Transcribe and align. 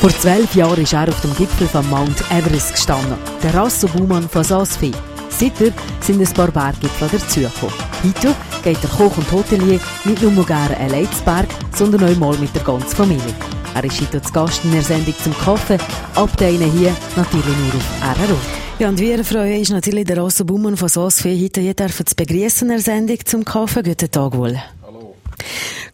Vor 0.00 0.10
zwölf 0.10 0.54
Jahren 0.54 0.80
ist 0.80 0.92
er 0.92 1.08
auf 1.08 1.20
dem 1.22 1.34
Gipfel 1.34 1.66
von 1.66 1.88
Mount 1.90 2.22
Everest 2.30 2.72
gestanden, 2.72 3.18
der 3.42 3.52
Rasso 3.52 3.88
Baumann 3.88 4.28
von 4.28 4.44
Saasfee. 4.44 4.92
Seitdem 5.28 5.72
sind 6.00 6.20
ein 6.20 6.34
paar 6.34 6.52
Berggipfel 6.52 7.08
dazugekommen. 7.08 7.74
Heute 8.04 8.32
geht 8.62 8.80
der 8.80 8.90
Koch 8.90 9.16
und 9.16 9.32
Hotelier 9.32 9.80
nicht 10.04 10.22
nur 10.22 10.46
gerne 10.46 10.76
allein 10.76 11.10
zu 11.10 11.24
Berg, 11.24 11.48
sondern 11.74 12.04
auch 12.04 12.16
mal 12.16 12.38
mit 12.38 12.54
der 12.54 12.62
ganzen 12.62 12.94
Familie. 12.94 13.34
Er 13.74 13.82
ist 13.82 14.00
heute 14.00 14.22
zu 14.22 14.32
Gast 14.32 14.64
in 14.64 14.70
der 14.70 14.82
Sendung 14.82 15.14
zum 15.20 15.36
Kaffee, 15.36 15.78
ab 16.14 16.36
denen 16.36 16.70
hier 16.70 16.96
natürlich 17.16 17.44
nur 17.44 17.74
auf 17.74 18.28
RRO. 18.28 18.36
Ja, 18.78 18.90
und 18.90 19.00
wir 19.00 19.24
freuen 19.24 19.58
uns 19.58 19.70
natürlich 19.70 20.04
der 20.04 20.18
Rosso 20.18 20.44
Baumann 20.44 20.76
von 20.76 20.88
Saasfee 20.88 21.42
heute 21.42 21.60
hier 21.60 21.76
zu 21.76 22.14
begrüßen 22.14 22.68
in 22.68 22.74
der 22.74 22.80
Sendung 22.80 23.18
zum 23.24 23.44
Kaffee. 23.44 23.82
Guten 23.82 24.08
Tag 24.08 24.36
wohl. 24.36 24.56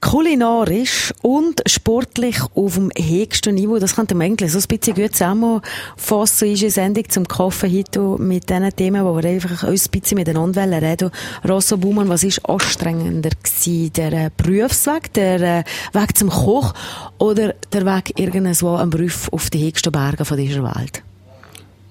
Kulinarisch 0.05 1.15
und 1.23 1.63
sportlich 1.67 2.37
auf 2.55 2.75
dem 2.75 2.91
höchsten 2.95 3.55
Niveau, 3.55 3.79
das 3.79 3.97
könnte 3.97 4.15
man 4.15 4.27
eigentlich 4.27 4.53
so 4.53 4.59
ein 4.59 4.79
bisschen 4.79 4.95
gut 4.95 5.13
zusammenfassen, 5.13 6.53
ist 6.53 6.63
eine 6.63 6.71
Sendung 6.71 7.09
zum 7.09 7.27
Kaffee 7.27 7.79
heute 7.79 8.01
mit 8.23 8.51
diesen 8.51 8.77
Themen, 8.77 9.03
wo 9.03 9.17
wir 9.17 9.25
einfach 9.31 9.65
ein 9.65 9.73
bisschen 9.73 10.19
miteinander 10.19 10.71
reden 10.71 11.11
Rosso 11.49 11.79
Baumann, 11.79 12.11
was 12.11 12.23
ist 12.23 12.47
anstrengender 12.47 13.31
gewesen? 13.31 13.93
Der 13.95 14.13
äh, 14.13 14.31
Berufsweg, 14.37 15.11
der 15.15 15.41
äh, 15.41 15.65
Weg 15.95 16.19
zum 16.19 16.29
Koch 16.29 16.75
oder 17.19 17.55
der 17.73 17.87
Weg 17.87 18.13
irgendwo 18.21 18.77
am 18.77 18.91
Beruf 18.91 19.31
auf 19.33 19.49
die 19.49 19.67
höchsten 19.67 19.91
Berge 19.91 20.25
dieser 20.37 20.63
Welt? 20.63 21.03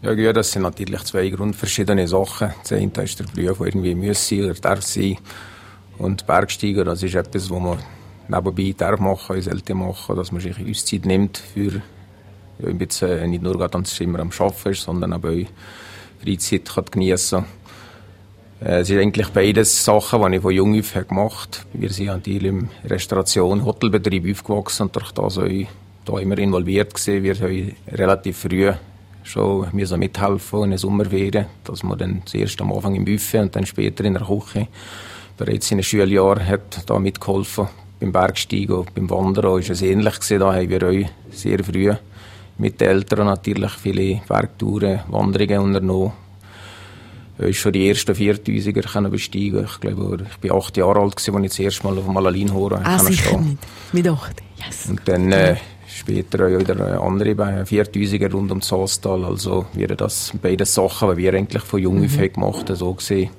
Ja, 0.03 0.14
ja, 0.14 0.31
das 0.31 0.52
sind 0.52 0.61
natürlich 0.61 1.03
zwei 1.05 1.30
grundverschiedene 1.30 2.08
Sachen. 2.08 2.53
Das 2.61 2.73
eine 2.73 2.91
ist 3.03 3.20
der 3.20 3.25
Beruf, 3.25 3.58
der 3.58 3.67
irgendwie 3.67 3.95
muss 3.95 4.27
sein 4.27 4.44
oder 4.44 4.53
darf 4.53 4.84
sein. 4.84 5.17
Und 5.98 6.27
Bergsteiger, 6.27 6.84
das 6.84 7.02
ist 7.02 7.16
etwas, 7.16 7.50
wo 7.50 7.59
man 7.59 7.80
nebenbei 8.27 8.73
darf 8.77 9.00
machen, 9.00 9.41
sollte 9.41 9.76
machen, 9.76 10.16
dass 10.16 10.31
man 10.31 10.41
sich 10.41 10.55
Auszeit 10.70 11.05
nimmt 11.05 11.38
für 11.38 11.81
ja, 12.59 12.70
bisschen, 12.73 13.30
nicht 13.30 13.44
nur 13.44 13.58
gerade 13.58 13.81
immer 14.00 14.20
am 14.20 14.31
Arbeiten 14.31 14.70
ist, 14.70 14.84
sondern 14.84 15.14
auch 15.14 15.22
Freizeit 16.23 16.66
kann 16.66 16.86
geniessen 16.92 17.45
äh, 18.64 18.80
Es 18.80 18.88
sind 18.88 19.00
eigentlich 19.00 19.30
beides 19.30 19.84
Sachen, 19.84 20.22
die 20.31 20.38
ich 20.38 20.42
von 20.42 20.53
jung 20.53 20.80
auf 20.80 20.94
gemacht 21.08 21.66
habe. 21.66 21.81
Wir 21.81 21.89
sind 21.89 22.09
an 22.09 22.22
im 22.23 22.70
Restauration-, 22.86 23.66
Hotelbetrieb 23.66 24.31
aufgewachsen 24.31 24.84
und 24.84 24.95
durch 24.95 25.12
das 25.12 25.38
auch 25.38 25.47
da 26.06 26.19
immer 26.19 26.38
involviert 26.38 26.94
gewesen. 26.94 27.23
Wir 27.23 27.36
haben 27.36 27.75
relativ 27.92 28.38
früh 28.38 28.72
schon 29.23 29.67
mithelfen 29.72 30.64
in 30.64 30.69
den 30.72 30.78
Sommerferien, 30.78 31.45
dass 31.64 31.84
man 31.84 31.97
dann 31.97 32.22
zuerst 32.25 32.59
am 32.62 32.73
Anfang 32.73 32.95
im 32.95 33.06
Buffet 33.06 33.40
und 33.40 33.56
dann 33.56 33.66
später 33.66 34.03
in 34.03 34.14
der 34.14 34.25
Küche 34.25 34.67
bereits 35.38 35.72
in 35.72 35.78
den 35.78 35.84
Schuljahren 35.84 36.45
hat 36.45 36.90
da 36.90 37.00
mitgeholfen 37.00 37.67
beim 38.04 38.12
Bergsteigen 38.12 38.76
und 38.76 38.94
beim 38.94 39.09
Wandern 39.09 39.59
ist 39.59 39.70
es 39.70 39.82
ähnlich 39.82 40.16
gewesen. 40.16 40.40
Da 40.40 40.54
haben 40.54 40.70
wir 40.70 40.84
auch 40.84 41.09
sehr 41.32 41.64
früh 41.64 41.94
mit 42.58 42.82
den 42.82 42.90
Eltern 42.90 43.26
natürlich 43.26 43.72
viele 43.72 44.22
Bergtouren, 44.28 45.02
Wanderungen 45.08 45.59
unternommen. 45.59 46.12
Ich 47.40 47.59
schon 47.59 47.74
die 47.74 47.90
ersten 47.90 48.14
4000er 48.14 49.09
besteigen. 49.09 49.66
Ich 49.66 49.80
glaube, 49.80 50.26
ich 50.42 50.50
war 50.50 50.58
acht 50.59 50.78
Jahre 50.78 51.00
alt, 51.00 51.16
als 51.16 51.28
ich 51.28 51.34
das 51.34 51.59
erste 51.59 51.88
Mal 51.88 51.98
auf 51.98 52.06
dem 52.06 52.16
Alalinhorn 52.16 52.86
ah, 52.86 53.00
sicher 53.00 53.40
nicht. 53.40 53.58
Mit 53.92 54.08
acht, 54.08 54.36
yes. 54.64 54.88
Und 54.88 55.02
dann 55.06 55.31
äh, 55.31 55.56
später 55.88 56.46
auch 56.46 56.59
wieder 56.59 57.02
andere 57.02 57.31
4000er 57.31 58.31
rund 58.31 58.52
um 58.52 58.59
das 58.59 58.68
Salztal. 58.68 59.26
Also 59.26 59.66
wären 59.74 59.98
das 59.98 60.31
beide 60.42 60.66
Sachen, 60.66 61.09
die 61.12 61.18
wir 61.18 61.34
eigentlich 61.34 61.64
von 61.64 61.80
jung 61.80 62.06
auf 62.06 62.18
mhm. 62.18 62.34
gemacht 62.34 62.70
haben. 62.70 62.76
So 62.76 62.94
gesehen 62.94 63.31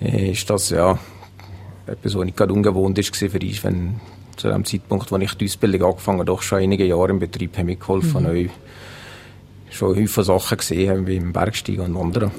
äh, 0.00 0.30
ist 0.30 0.48
das 0.48 0.70
ja 0.70 0.98
etwas, 1.88 2.14
was 2.14 2.24
nicht 2.24 2.36
gerade 2.36 2.52
ungewohnt 2.52 2.98
ist 2.98 3.14
für 3.16 3.38
uns, 3.38 3.64
wenn 3.64 4.00
zu 4.36 4.48
dem 4.48 4.64
Zeitpunkt, 4.64 5.12
als 5.12 5.22
ich 5.22 5.34
die 5.34 5.44
Ausbildung 5.46 5.90
angefangen 5.90 6.18
habe, 6.18 6.26
doch 6.26 6.42
schon 6.42 6.58
einige 6.58 6.84
Jahre 6.84 7.10
im 7.10 7.18
Betrieb 7.18 7.56
habe 7.56 7.66
mitgeholfen, 7.66 8.22
mhm. 8.22 8.50
schon 9.70 9.94
viele 9.94 10.24
Sachen 10.24 10.58
gesehen 10.58 10.90
haben, 10.90 11.06
wie 11.06 11.16
im 11.16 11.32
Bergsteigen 11.32 11.80
und 11.80 11.94
Wandern. 11.94 12.30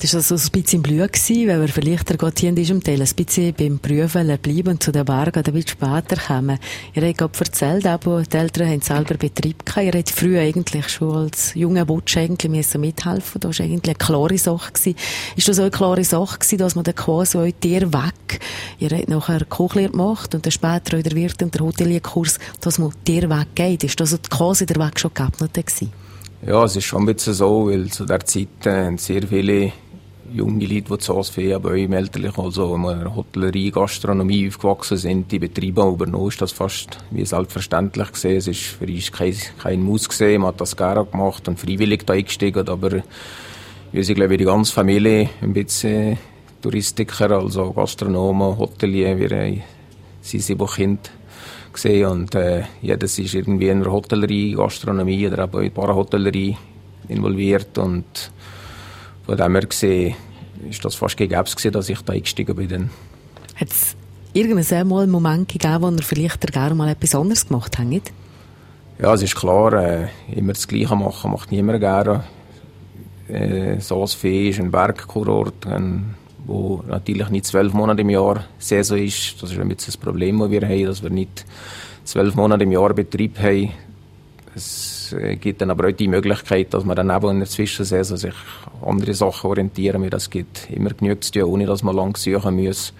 Das 0.00 0.12
war 0.12 0.18
also 0.18 0.34
ein 0.34 0.62
bisschen 0.62 0.82
blöd, 0.82 1.12
gewesen, 1.12 1.48
weil 1.48 1.60
wir 1.60 1.68
vielleicht 1.68 2.06
gerade 2.06 2.34
hier 2.36 2.48
in 2.48 2.56
diesem 2.56 2.82
Teil 2.82 3.00
ein 3.00 3.08
bisschen 3.14 3.54
beim 3.54 3.78
Prüfen 3.78 4.38
bleiben 4.38 4.68
und 4.68 4.82
zu 4.82 4.92
den 4.92 5.04
Bergen 5.04 5.44
ein 5.44 5.52
bisschen 5.52 5.68
später 5.68 6.16
kommen. 6.16 6.58
Ihr 6.94 7.06
habt 7.06 7.18
gerade 7.18 7.38
erzählt, 7.38 7.86
aber 7.86 8.22
die 8.22 8.36
Eltern 8.36 8.68
haben 8.68 8.80
selber 8.80 9.14
Betrieb 9.14 9.64
gehabt. 9.64 9.86
Ihr 9.86 9.98
habt 9.98 10.10
früher 10.10 10.40
eigentlich 10.40 10.88
schon 10.88 11.16
als 11.16 11.54
junger 11.54 11.84
Butsch 11.84 12.16
eigentlich 12.16 12.50
müssen 12.50 12.80
mithelfen. 12.80 13.40
Das 13.40 13.58
war 13.58 13.66
eigentlich 13.66 13.84
eine 13.84 13.94
klare 13.94 14.36
Sache 14.36 14.72
gewesen. 14.72 14.96
Ist 15.36 15.48
das 15.48 15.58
auch 15.58 15.62
eine 15.62 15.70
klare 15.70 16.04
Sache 16.04 16.38
gewesen, 16.38 16.58
dass 16.58 16.74
man 16.74 16.84
dann 16.84 16.96
quasi 16.96 17.38
auch 17.38 17.50
dir 17.62 17.92
weg, 17.92 18.40
ihr 18.80 18.90
habt 18.90 19.08
nachher 19.08 19.44
Kochlehre 19.44 19.90
gemacht 19.90 20.34
und 20.34 20.44
dann 20.44 20.52
später 20.52 20.98
auch 20.98 21.02
der 21.02 21.12
Wirt 21.12 21.42
und 21.42 21.54
der 21.54 21.60
Hotelierkurs, 21.60 22.38
dass 22.60 22.78
man 22.78 22.92
dir 23.06 23.30
weggeht. 23.30 23.84
Ist 23.84 24.00
das 24.00 24.18
quasi 24.28 24.66
der 24.66 24.84
Weg 24.84 24.98
schon 24.98 25.14
geöffnet 25.14 25.54
gewesen? 25.54 25.92
Ja, 26.46 26.64
es 26.64 26.76
ist 26.76 26.84
schon 26.84 27.02
ein 27.04 27.14
bisschen 27.14 27.32
so, 27.32 27.68
weil 27.68 27.90
zu 27.90 28.04
der 28.04 28.20
Zeit 28.26 28.66
äh, 28.66 28.94
sehr 28.98 29.22
viele 29.26 29.72
junge 30.34 30.66
Leute, 30.66 30.90
die 30.90 30.98
zu 30.98 31.14
Hause 31.14 31.60
bei 31.60 31.78
im 31.78 31.92
Elterlichen, 31.92 32.42
also 32.42 32.74
in 32.74 32.82
der 32.82 33.14
Hotellerie, 33.14 33.70
Gastronomie 33.70 34.48
aufgewachsen 34.48 34.96
sind, 34.96 35.30
die 35.30 35.38
Betriebe 35.38 35.82
übernommen, 35.82 36.28
ist 36.28 36.42
das 36.42 36.50
fast 36.50 36.98
wie 37.12 37.24
selbstverständlich 37.24 38.10
gesehen. 38.10 38.38
Es 38.38 38.48
ist 38.48 38.62
für 38.62 38.86
uns 38.86 39.12
kein, 39.12 39.34
kein 39.62 39.82
Muss 39.82 40.08
gesehen, 40.08 40.40
man 40.40 40.48
hat 40.48 40.60
das 40.60 40.76
gerne 40.76 41.04
gemacht 41.04 41.46
und 41.46 41.60
freiwillig 41.60 42.04
da 42.04 42.14
eingestiegen, 42.14 42.68
aber 42.68 43.02
wir 43.92 44.04
sind, 44.04 44.16
glaube 44.16 44.34
ich, 44.34 44.38
die 44.38 44.44
ganze 44.44 44.72
Familie 44.72 45.30
ein 45.40 45.52
bisschen 45.52 46.18
Touristiker, 46.60 47.30
also 47.30 47.72
Gastronomen, 47.72 48.58
Hotelier, 48.58 49.16
wir 49.16 49.62
sind 50.20 50.42
sieben 50.42 50.66
Kinder 50.66 51.10
gesehen 51.72 52.06
und 52.08 52.34
äh, 52.34 52.64
jedes 52.82 53.18
ist 53.20 53.34
irgendwie 53.34 53.68
in 53.68 53.82
der 53.82 53.92
Hotellerie, 53.92 54.54
Gastronomie 54.54 55.28
oder 55.28 55.44
auch 55.44 55.60
in 55.60 55.72
der 55.74 56.56
involviert 57.08 57.78
und 57.78 58.32
von 59.26 59.36
dem 59.36 59.54
her 59.54 59.66
gesehen, 59.66 60.14
ist 60.68 60.84
das 60.84 60.94
fast 60.94 61.16
gegeben, 61.16 61.44
dass 61.72 61.88
ich 61.88 62.00
da 62.02 62.12
eingestiegen 62.12 62.56
bin. 62.56 62.90
Hat 63.56 63.70
es 63.70 63.96
irgendeinen 64.32 64.88
Mal 64.88 65.02
einen 65.02 65.12
Moment 65.12 65.48
gegeben, 65.48 65.82
wo 65.82 65.90
ihr 65.90 66.02
vielleicht 66.02 66.52
gerne 66.52 66.74
mal 66.74 66.88
etwas 66.88 67.14
anderes 67.14 67.46
gemacht 67.46 67.78
habt? 67.78 68.12
Ja, 68.98 69.14
es 69.14 69.22
ist 69.22 69.34
klar, 69.34 69.72
äh, 69.72 70.08
immer 70.34 70.52
das 70.52 70.68
Gleiche 70.68 70.94
machen 70.94 71.32
macht 71.32 71.50
niemand 71.50 71.80
gerne. 71.80 72.24
Äh, 73.28 73.80
Saasfee 73.80 74.50
ist 74.50 74.60
ein 74.60 74.70
Bergkurort, 74.70 75.66
ein, 75.66 76.14
wo 76.46 76.82
natürlich 76.86 77.28
nicht 77.30 77.46
zwölf 77.46 77.72
Monate 77.72 78.02
im 78.02 78.10
Jahr 78.10 78.44
Saison 78.58 78.98
ist. 78.98 79.42
Das 79.42 79.50
ist 79.50 79.58
ein 79.58 79.68
bisschen 79.68 79.86
das 79.86 79.96
Problem, 79.96 80.38
das 80.38 80.50
wir 80.50 80.62
haben, 80.62 80.84
dass 80.84 81.02
wir 81.02 81.10
nicht 81.10 81.44
zwölf 82.04 82.34
Monate 82.34 82.64
im 82.64 82.72
Jahr 82.72 82.92
Betrieb 82.92 83.38
haben. 83.38 83.72
Es 84.54 84.93
äh, 85.18 85.36
gibt 85.36 85.60
dann 85.60 85.70
aber 85.70 85.88
auch 85.88 85.92
die 85.92 86.08
Möglichkeit, 86.08 86.74
dass 86.74 86.84
man 86.84 86.96
dann 86.96 87.10
eben 87.10 87.30
in 87.30 87.38
der 87.40 87.48
Zwischensaison 87.48 88.16
sich 88.16 88.34
andere 88.84 89.14
Sachen 89.14 89.50
orientieren 89.50 90.02
muss. 90.02 90.10
Das 90.10 90.30
gibt 90.30 90.70
immer 90.70 90.90
genügend 90.90 91.24
zu 91.24 91.32
tun, 91.32 91.44
ohne 91.44 91.66
dass 91.66 91.82
man 91.82 91.96
lang 91.96 92.16
suchen 92.16 92.56
muss. 92.56 92.92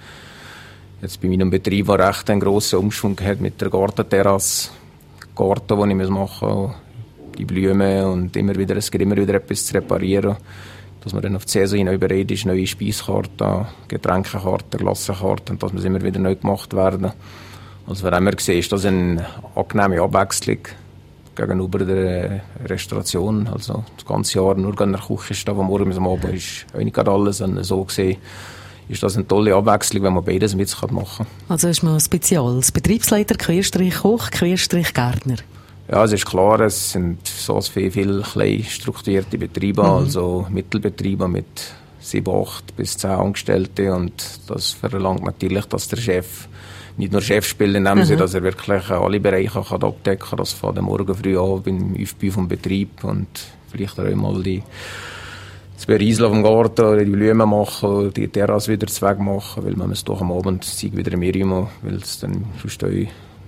Jetzt 1.02 1.20
bei 1.20 1.28
meinem 1.28 1.50
Betrieb 1.50 1.86
war 1.88 1.98
recht 1.98 2.30
ein 2.30 2.40
grosser 2.40 2.78
Umschwung 2.78 3.14
gehabt 3.14 3.40
mit 3.40 3.60
der 3.60 3.68
Gartenterrasse. 3.68 4.70
Garten, 5.36 5.78
den 5.78 6.00
ich 6.00 6.08
machen 6.08 6.48
muss, 6.48 6.74
die 7.36 7.44
Blumen 7.44 8.04
und 8.04 8.36
immer 8.36 8.54
wieder, 8.54 8.76
es 8.76 8.90
gibt 8.90 9.02
immer 9.02 9.16
wieder 9.16 9.34
etwas 9.34 9.66
zu 9.66 9.74
reparieren. 9.74 10.36
Dass 11.02 11.12
man 11.12 11.22
dann 11.22 11.36
auf 11.36 11.44
die 11.44 11.50
Saison 11.50 11.78
hinein 11.78 12.00
bereit 12.00 12.30
ist, 12.30 12.46
neue 12.46 12.66
Speiskarten, 12.66 13.66
Getränkekarten, 13.88 14.80
Glassenkarten, 14.80 15.58
dass 15.58 15.72
man 15.72 15.84
immer 15.84 16.02
wieder 16.02 16.20
neu 16.20 16.36
gemacht 16.36 16.74
werden. 16.74 17.12
Also 17.86 18.10
wenn 18.10 18.24
man 18.24 18.38
sieht, 18.38 18.60
ist 18.60 18.72
das 18.72 18.86
eine 18.86 19.26
angenehme 19.54 20.00
Abwechslung 20.00 20.60
gegenüber 21.34 21.78
der 21.80 22.42
Restauration. 22.64 23.46
Also 23.48 23.84
das 23.96 24.06
ganze 24.06 24.38
Jahr 24.38 24.54
nur 24.54 24.78
in 24.80 24.92
der 24.92 25.00
Küche 25.00 25.34
stehen, 25.34 25.58
am 25.58 25.66
Morgen 25.66 25.86
bis 25.86 25.96
am 25.96 26.06
Abend 26.06 26.34
ist 26.34 26.66
auch 26.74 26.78
nicht 26.78 26.98
alles. 26.98 27.40
Und 27.40 27.62
so 27.64 27.84
gesehen 27.84 28.18
ist 28.88 29.02
das 29.02 29.16
eine 29.16 29.26
tolle 29.26 29.54
Abwechslung, 29.54 30.02
wenn 30.02 30.14
man 30.14 30.24
beides 30.24 30.54
mit 30.54 30.74
machen 30.90 31.26
kann. 31.26 31.26
Also 31.48 31.68
ist 31.68 31.82
man 31.82 31.98
speziell 32.00 32.42
als 32.42 32.70
Betriebsleiter, 32.72 33.34
Querstrich 33.36 33.94
Koch, 33.96 34.30
Querstrich 34.30 34.92
Gärtner? 34.92 35.36
Ja, 35.90 36.04
es 36.04 36.12
ist 36.12 36.26
klar, 36.26 36.60
es 36.60 36.92
sind 36.92 37.26
so 37.26 37.60
viele, 37.60 37.90
viele 37.90 38.22
klein 38.22 38.64
strukturierte 38.64 39.36
Betriebe, 39.36 39.82
mhm. 39.82 39.88
also 39.88 40.46
Mittelbetriebe 40.50 41.28
mit 41.28 41.74
sieben, 42.00 42.34
acht 42.34 42.74
bis 42.76 42.96
zehn 42.96 43.10
Angestellte 43.10 43.94
und 43.94 44.12
das 44.46 44.72
verlangt 44.72 45.24
natürlich, 45.24 45.66
dass 45.66 45.88
der 45.88 45.98
Chef 45.98 46.48
nicht 46.96 47.12
nur 47.12 47.22
Chef 47.22 47.46
spielt 47.46 47.74
in 47.74 47.84
dem 47.84 47.98
mhm. 47.98 48.16
Dass 48.16 48.34
er 48.34 48.42
wirklich 48.42 48.90
alle 48.90 49.20
Bereiche 49.20 49.62
kann 49.62 49.82
abdecken 49.82 50.28
kann. 50.28 50.36
Das 50.38 50.52
von 50.52 50.74
dem 50.74 50.84
Morgen 50.84 51.14
früh 51.14 51.38
an 51.38 51.62
beim 51.62 51.96
Aufbau 52.00 52.30
vom 52.30 52.48
Betrieb 52.48 53.04
und 53.04 53.28
vielleicht 53.70 53.98
auch 53.98 54.14
mal 54.14 54.42
die 54.42 54.62
das 55.74 55.86
Berieseln 55.86 56.30
vom 56.30 56.42
Garten 56.42 56.82
oder 56.82 57.04
die 57.04 57.10
Blumen 57.10 57.48
machen, 57.48 58.12
die 58.14 58.28
Terrasse 58.28 58.72
wieder 58.72 58.86
zu 58.86 59.02
Weg 59.02 59.18
machen, 59.18 59.64
weil 59.64 59.74
man 59.74 59.90
es 59.90 60.04
doch 60.04 60.20
am 60.20 60.30
Abend 60.30 60.64
sieht 60.64 60.96
wieder 60.96 61.16
mehr 61.16 61.34
immer, 61.34 61.68
weil 61.82 61.96
es 61.96 62.20
dann 62.20 62.44
sonst 62.62 62.84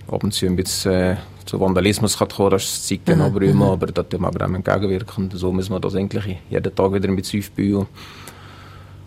ab 0.09 0.25
und 0.25 0.33
zu 0.33 0.47
ein 0.47 0.57
bisschen 0.57 0.93
äh, 0.93 1.17
zu 1.45 1.61
Vandalismus 1.61 2.19
kann 2.19 2.29
kommen, 2.29 2.51
das 2.51 2.87
zeigt 2.87 3.09
dann 3.09 3.19
mhm. 3.19 3.25
aber 3.25 3.43
immer, 3.43 3.73
aber 3.73 3.87
da 3.87 4.03
muss 4.03 4.21
man 4.21 4.37
auch 4.37 4.55
entgegenwirken. 4.55 5.31
So 5.33 5.53
muss 5.53 5.71
man 5.71 5.81
das 5.81 5.95
eigentlich 5.95 6.39
jeden 6.51 6.75
Tag 6.75 6.93
wieder 6.93 7.09
mit 7.09 7.27
aufbauen. 7.27 7.87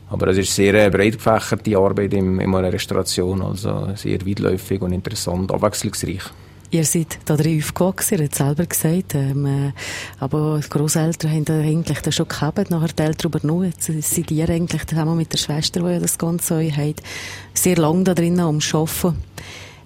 Aber 0.10 0.28
es 0.28 0.38
ist 0.38 0.56
sehr 0.56 0.74
äh, 0.74 0.90
breit 0.90 1.14
gefächert, 1.14 1.66
die 1.66 1.76
Arbeit 1.76 2.14
in, 2.14 2.40
in 2.40 2.56
einer 2.56 2.74
Restauration, 2.74 3.42
also 3.42 3.90
sehr 3.96 4.26
weitläufig 4.26 4.82
und 4.82 4.92
interessant, 4.92 5.52
abwechslungsreich. 5.52 6.24
Ihr 6.72 6.86
seid 6.86 7.18
da 7.26 7.36
drin 7.36 7.60
aufgewachsen, 7.60 8.20
ihr 8.20 8.26
habt 8.26 8.36
selber 8.36 8.66
gesagt, 8.66 9.16
ähm, 9.16 9.46
äh, 9.46 9.72
aber 10.20 10.60
die 10.64 10.70
Grosseltern 10.70 11.32
haben 11.32 11.46
eigentlich 11.50 12.00
das 12.02 12.16
schon 12.16 12.28
gehabt, 12.28 12.70
nachher 12.70 12.90
die 12.90 13.02
Eltern 13.02 13.32
übernommen. 13.32 13.74
Jetzt 13.76 13.92
seid 14.14 14.30
ihr 14.30 14.50
eigentlich 14.50 14.86
zusammen 14.86 15.18
mit 15.18 15.34
der 15.34 15.40
Schwester, 15.40 15.82
die 15.82 16.00
das 16.00 16.18
Ganze 16.18 16.56
euch 16.56 16.78
hat, 16.78 17.02
sehr 17.56 17.78
lange 17.78 18.04
da 18.04 18.14
drinnen 18.14 18.42
am 18.42 18.60
Arbeiten. 18.60 19.18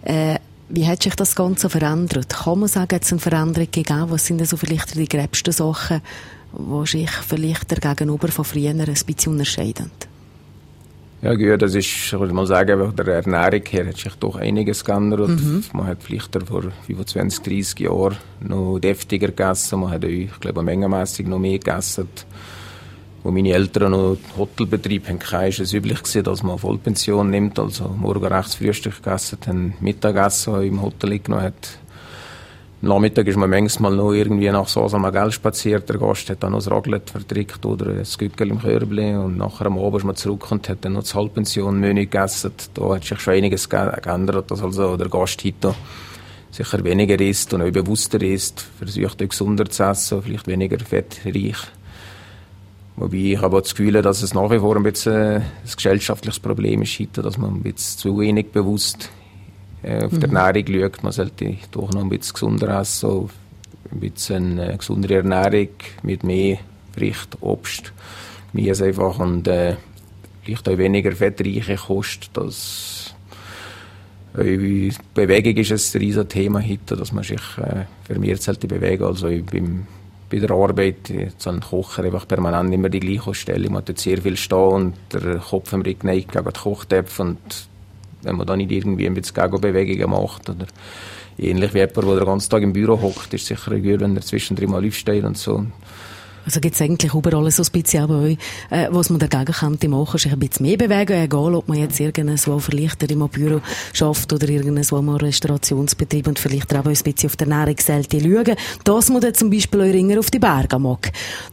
Äh, 0.04 0.40
wie 0.70 0.88
hat 0.88 1.04
sich 1.04 1.16
das 1.16 1.36
Ganze 1.36 1.70
verändert? 1.70 2.30
Kann 2.30 2.60
man 2.60 2.68
sagen, 2.68 3.00
es 3.02 3.12
eine 3.12 3.20
Veränderung 3.22 3.70
gegeben? 3.72 4.06
Was 4.10 4.26
sind 4.26 4.46
so 4.46 4.58
vielleicht 4.58 4.96
die 4.96 5.08
gröbsten 5.08 5.54
Sachen, 5.54 6.02
die 6.52 6.88
sich 6.88 7.12
vielleicht 7.12 7.72
der 7.72 7.78
Gegenüber 7.78 8.28
von 8.28 8.44
früher 8.44 8.72
ein 8.72 8.84
bisschen 8.84 9.34
unterscheiden? 9.34 9.92
Ja, 11.24 11.36
gut, 11.36 11.62
das 11.62 11.74
ist, 11.74 11.88
ich 11.88 12.20
würde 12.20 12.34
mal 12.34 12.46
sagen, 12.46 12.78
von 12.78 12.96
der 12.98 13.08
Ernährung 13.08 13.62
her 13.70 13.88
hat 13.88 13.96
sich 13.96 14.14
doch 14.16 14.36
einiges 14.36 14.84
geändert. 14.84 15.30
Mhm. 15.30 15.64
Man 15.72 15.88
hat 15.88 16.04
vielleicht 16.04 16.38
vor 16.46 16.64
25, 16.86 17.40
30 17.40 17.80
Jahren 17.80 18.18
noch 18.42 18.78
deftiger 18.80 19.28
gegessen. 19.28 19.80
Man 19.80 19.92
hat 19.92 20.04
auch, 20.04 20.10
ich 20.10 20.38
glaube, 20.42 20.62
mengenmässig 20.64 21.26
noch 21.26 21.40
mehr 21.40 21.60
gegessen. 21.60 22.10
Wo 23.24 23.32
meine 23.32 23.54
Eltern 23.54 23.92
noch 23.92 24.18
Hotelbetrieb 24.38 25.08
haben, 25.08 25.48
ist 25.48 25.62
es 25.62 25.72
üblich 25.72 26.00
gewesen, 26.00 26.26
dass 26.26 26.44
man 26.44 26.58
Vollpension 26.58 27.30
nimmt, 27.30 27.58
also 27.58 27.88
morgen 27.88 28.26
rechts 28.26 28.56
Frühstück 28.56 29.02
gegessen, 29.02 29.38
dann 29.46 29.76
Mittagessen 29.80 30.62
im 30.62 30.82
Hotel 30.82 31.20
genommen 31.20 31.44
hat 31.44 31.80
Nachmittag 32.86 33.28
ist 33.28 33.38
man 33.38 33.50
manchmal 33.50 33.96
noch 33.96 34.12
irgendwie 34.12 34.50
nach 34.50 34.68
so 34.68 34.86
am 34.86 35.10
Geld 35.10 35.34
spaziert. 35.34 35.88
Der 35.88 35.98
Gast 35.98 36.30
hat 36.30 36.44
dann 36.44 36.52
noch 36.52 36.60
das 36.60 36.70
Raclette 36.70 37.14
verträgt 37.14 37.66
oder 37.66 37.88
ein 37.88 38.04
Gückel 38.18 38.50
im 38.50 38.60
Körbli. 38.60 39.16
Und 39.16 39.38
nachher 39.38 39.68
am 39.68 39.80
Abend 39.80 40.00
ist 40.00 40.04
man 40.04 40.18
zurück 40.18 40.52
und 40.52 40.68
hat 40.68 40.80
dann 40.84 40.92
noch 40.92 41.04
das 41.04 41.16
Halbpension-Menü 41.16 42.02
gegessen. 42.02 42.52
Da 42.74 42.96
hat 42.96 43.06
sich 43.06 43.18
schon 43.22 43.36
einiges 43.36 43.70
geändert, 43.70 44.52
dass 44.52 44.62
also 44.62 44.98
der 44.98 45.08
Gast 45.08 45.46
heute 45.46 45.74
sicher 46.52 46.84
weniger 46.84 47.18
isst 47.22 47.54
und 47.54 47.62
auch 47.62 47.72
bewusster 47.72 48.22
isst. 48.22 48.66
Versucht 48.78 49.24
auch 49.24 49.30
gesunder 49.30 49.70
zu 49.70 49.84
essen, 49.84 50.22
vielleicht 50.22 50.48
weniger 50.48 50.80
fettreich. 50.80 51.56
Wobei 52.98 53.16
ich 53.16 53.40
aber 53.40 53.62
das 53.62 53.76
Gefühl 53.76 53.94
habe, 53.94 54.02
dass 54.02 54.22
es 54.22 54.34
nach 54.34 54.52
wie 54.52 54.60
vor 54.60 54.76
ein 54.76 54.84
bisschen 54.84 55.38
ein 55.38 55.46
gesellschaftliches 55.74 56.42
Problem 56.42 56.82
ist, 56.82 57.00
dass 57.14 57.38
man 57.38 57.54
ein 57.54 57.64
bisschen 57.64 57.98
zu 57.98 58.20
wenig 58.20 58.52
bewusst 58.52 59.10
auf 59.84 60.12
mhm. 60.12 60.20
der 60.20 60.30
Ernährung 60.32 60.82
schaut. 60.82 61.04
Man 61.04 61.12
sollte 61.12 61.58
doch 61.72 61.92
noch 61.92 62.02
ein 62.02 62.10
bisschen 62.10 62.34
gesunder 62.34 62.80
essen, 62.80 63.30
ein 63.92 64.00
bisschen 64.00 64.60
äh, 64.60 64.76
gesundere 64.78 65.16
Ernährung 65.16 65.70
mit 66.04 66.24
mehr 66.24 66.58
Gericht, 66.94 67.38
Obst, 67.42 67.92
Gemüse 68.52 68.86
einfach 68.86 69.20
und 69.20 69.48
äh, 69.48 69.76
vielleicht 70.44 70.68
auch 70.70 70.78
weniger 70.78 71.12
fettreiche 71.12 71.76
Kost. 71.76 72.30
Das, 72.34 73.16
äh, 74.38 74.92
Bewegung 75.14 75.58
ist 75.58 75.72
ein 75.72 76.00
riesiges 76.00 76.28
Thema 76.28 76.62
heute, 76.62 76.96
dass 76.96 77.12
man 77.12 77.24
sich 77.24 77.42
äh, 77.58 77.86
vermehrt 78.04 78.42
sollte 78.42 78.68
bewegen. 78.68 79.04
Also 79.04 79.28
beim 79.28 79.88
bei 80.30 80.40
der 80.40 80.50
Arbeit, 80.50 81.14
so 81.38 81.52
ein 81.52 81.60
Kocher 81.60 82.06
einfach 82.06 82.28
permanent 82.28 82.74
immer 82.74 82.90
die 82.90 83.00
gleiche 83.00 83.36
Stellung. 83.36 83.74
Man 83.74 83.86
hat 83.86 84.00
sehr 84.00 84.20
viel 84.20 84.36
stehen 84.36 84.58
und 84.58 84.96
der 85.14 85.36
Kopf 85.38 85.72
im 85.74 85.84
Rücken 85.84 86.08
neigt 86.08 86.32
gegen 86.32 86.44
die 86.44 86.60
Kochtöpfe 86.60 87.22
und 87.22 87.68
wenn 88.24 88.36
man 88.36 88.48
da 88.48 88.56
nicht 88.56 88.72
irgendwie 88.72 89.08
bisschen 89.14 89.36
Gegenbewegungen 89.36 90.10
macht 90.10 90.50
oder 90.50 90.66
ähnlich 91.38 91.74
wie 91.74 91.80
jemand, 91.80 91.98
der 91.98 92.16
den 92.16 92.26
ganzen 92.26 92.50
Tag 92.50 92.64
im 92.64 92.74
Büro 92.74 93.02
hockt, 93.02 93.34
ist 93.34 93.46
sicher 93.46 93.80
gut, 93.80 94.00
wenn 94.00 94.16
er 94.16 94.22
zwischendrin 94.22 94.72
mal 94.72 94.86
aufsteht 94.86 95.24
und 95.24 95.38
so. 95.38 95.66
Also 96.46 96.60
gibt 96.60 96.76
es 96.76 96.82
eigentlich 96.82 97.14
überall 97.14 97.50
so 97.52 97.64
ein 97.64 97.72
bisschen 97.72 98.08
bei 98.08 98.14
euch, 98.16 98.38
äh, 98.70 98.88
was 98.92 99.10
man 99.10 99.20
dagegen 99.20 99.54
könnte 99.54 99.88
machen, 99.88 100.18
sich 100.18 100.32
ein 100.32 100.40
bisschen 100.40 100.66
mehr 100.66 100.78
bewegen, 100.78 101.14
egal 101.14 101.56
ob 101.56 101.68
man 101.68 101.78
jetzt 101.78 102.00
irgendwo 102.00 102.60
vielleicht 102.60 103.04
im 103.04 103.28
Büro 103.30 103.62
schafft 103.94 104.34
oder 104.34 104.48
irgendwo 104.50 105.02
mal 105.02 105.18
Restaurationsbetrieb 105.18 106.28
und 106.28 106.40
vielleicht 106.40 106.74
auch 106.76 106.86
ein 106.86 106.94
bisschen 106.94 107.30
auf 107.30 107.36
der 107.38 107.48
Ernährungsseite 107.48 108.20
schauen. 108.20 108.56
Das 108.84 109.10
man 109.10 109.22
dann 109.22 109.34
zum 109.34 109.50
Beispiel 109.50 109.80
euch 109.82 109.94
Ringer 109.94 110.20
auf 110.20 110.32
die 110.32 110.40
Berge 110.40 110.80
mag. 110.80 111.12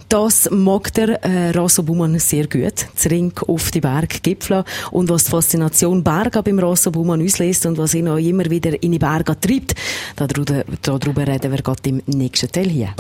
Das 0.09 0.49
mag 0.51 0.93
der 0.95 1.23
äh, 1.25 1.51
Rasso 1.51 1.83
Buhmann 1.83 2.19
sehr 2.19 2.49
gut, 2.49 2.87
das 2.95 3.11
Ring 3.11 3.33
auf 3.47 3.71
die 3.71 3.81
Berggipfel 3.81 4.65
und 4.91 5.09
was 5.09 5.25
die 5.25 5.31
Faszination 5.31 6.03
Berge 6.03 6.43
beim 6.43 6.59
Rasso 6.59 6.91
Buhmann 6.91 7.23
auslöst 7.23 7.67
und 7.67 7.79
was 7.79 7.95
ihn 7.95 8.09
auch 8.09 8.17
immer 8.17 8.51
wieder 8.51 8.83
in 8.83 8.93
die 8.93 8.99
Berge 8.99 9.39
treibt, 9.39 9.75
darüber, 10.17 10.65
darüber 10.83 11.27
reden 11.27 11.53
wir 11.53 11.63
gerade 11.63 11.89
im 11.89 12.03
nächsten 12.07 12.51
Teil 12.51 12.69
hier. 12.69 12.95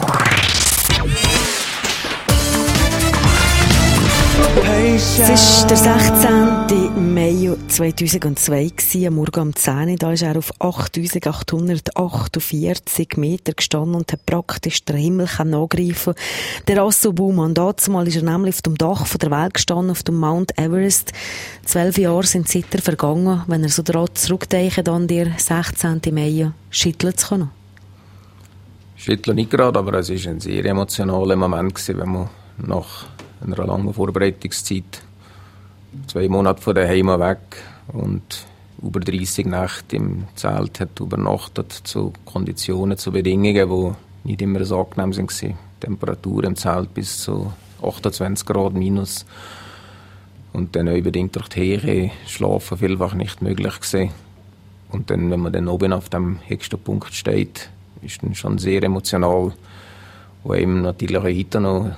Es 5.02 5.20
war 5.20 5.66
der 5.68 5.76
16. 5.76 7.14
Mai 7.14 7.56
2002, 7.68 9.06
am 9.06 9.14
Morgen 9.14 9.40
um 9.40 9.54
10 9.54 9.90
Uhr. 9.90 9.96
Da 9.96 10.12
ist 10.12 10.22
er 10.22 10.36
auf 10.36 10.52
8848 10.58 13.16
Meter 13.16 13.52
gestanden 13.52 13.94
und 13.94 14.12
hat 14.12 14.26
praktisch 14.26 14.84
den 14.84 14.96
Himmel 14.96 15.28
angreifen 15.38 16.14
Der 16.68 16.82
Asso 16.82 17.12
Baumann, 17.12 17.54
dazumal 17.54 18.08
ist 18.08 18.16
er 18.16 18.22
nämlich 18.22 18.56
auf 18.56 18.62
dem 18.62 18.76
Dach 18.76 19.06
der 19.16 19.30
Welt 19.30 19.54
gestanden, 19.54 19.90
auf 19.90 20.02
dem 20.02 20.16
Mount 20.16 20.58
Everest. 20.58 21.12
Zwölf 21.64 21.96
Jahre 21.98 22.26
sind 22.26 22.48
seither 22.48 22.82
vergangen. 22.82 23.44
Wenn 23.46 23.62
er 23.62 23.70
so 23.70 23.82
daran 23.82 24.08
zurückdenkt, 24.14 24.88
an 24.88 25.06
der 25.06 25.28
16. 25.36 26.00
Mai, 26.12 26.50
schüttelt 26.70 27.18
es 27.18 27.30
noch? 27.30 27.46
Schütteln 28.96 29.36
nicht 29.36 29.50
gerade, 29.50 29.78
aber 29.78 29.94
es 29.94 30.10
war 30.10 30.32
ein 30.32 30.40
sehr 30.40 30.64
emotionaler 30.64 31.36
Moment, 31.36 31.88
wenn 31.88 32.10
man 32.10 32.28
nach 32.58 33.06
einer 33.40 33.66
langen 33.66 33.92
Vorbereitungszeit. 33.92 35.02
Zwei 36.06 36.28
Monate 36.28 36.62
von 36.62 36.74
daheim 36.74 37.08
weg 37.08 37.38
und 37.92 38.46
über 38.82 39.00
30 39.00 39.46
Nächte 39.46 39.96
im 39.96 40.24
Zelt 40.36 40.80
hat 40.80 41.00
übernachtet 41.00 41.72
zu 41.72 42.12
Konditionen, 42.24 42.96
zu 42.96 43.12
Bedingungen, 43.12 43.68
die 44.24 44.28
nicht 44.28 44.42
immer 44.42 44.64
so 44.64 44.80
angenehm 44.80 45.16
waren. 45.16 45.58
Temperatur 45.80 46.44
im 46.44 46.56
Zelt 46.56 46.94
bis 46.94 47.18
zu 47.22 47.52
28 47.82 48.46
Grad 48.46 48.74
minus. 48.74 49.26
Und 50.52 50.74
dann 50.76 50.88
unbedingt 50.88 51.36
durch 51.36 51.48
die 51.48 51.60
Heere 51.60 52.10
schlafen 52.26 52.78
vielfach 52.78 53.14
nicht 53.14 53.42
möglich 53.42 53.80
gewesen. 53.80 54.10
Und 54.90 55.10
dann, 55.10 55.30
wenn 55.30 55.40
man 55.40 55.52
dann 55.52 55.68
oben 55.68 55.92
auf 55.92 56.08
dem 56.08 56.38
höchsten 56.46 56.78
Punkt 56.78 57.14
steht, 57.14 57.70
ist 58.02 58.22
dann 58.22 58.34
schon 58.34 58.58
sehr 58.58 58.82
emotional, 58.82 59.52
wo 60.42 60.52
einem 60.52 60.82
natürlich 60.82 61.16
auch 61.16 61.24
heute 61.24 61.60
noch 61.60 61.90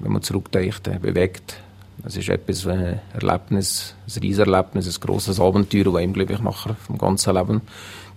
wenn 0.00 0.12
man 0.12 0.22
zurückdenkt, 0.22 0.86
äh, 0.88 0.98
bewegt. 0.98 1.60
Es 2.04 2.16
ist 2.16 2.28
etwas, 2.28 2.66
ein 2.66 2.80
äh, 2.80 2.96
Erlebnis, 3.14 3.94
ein 4.06 4.20
riesiges 4.20 4.46
Erlebnis, 4.46 4.86
ein 4.86 5.00
grosses 5.00 5.40
Abenteuer, 5.40 5.84
das 5.84 6.02
ihm, 6.02 6.12
glaube 6.12 6.32
ich, 6.32 6.40
nachher 6.40 6.74
vom 6.74 6.98
ganzen 6.98 7.34
Leben 7.34 7.60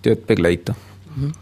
dort 0.02 0.26
begleitet. 0.26 0.76
Mhm. 1.16 1.32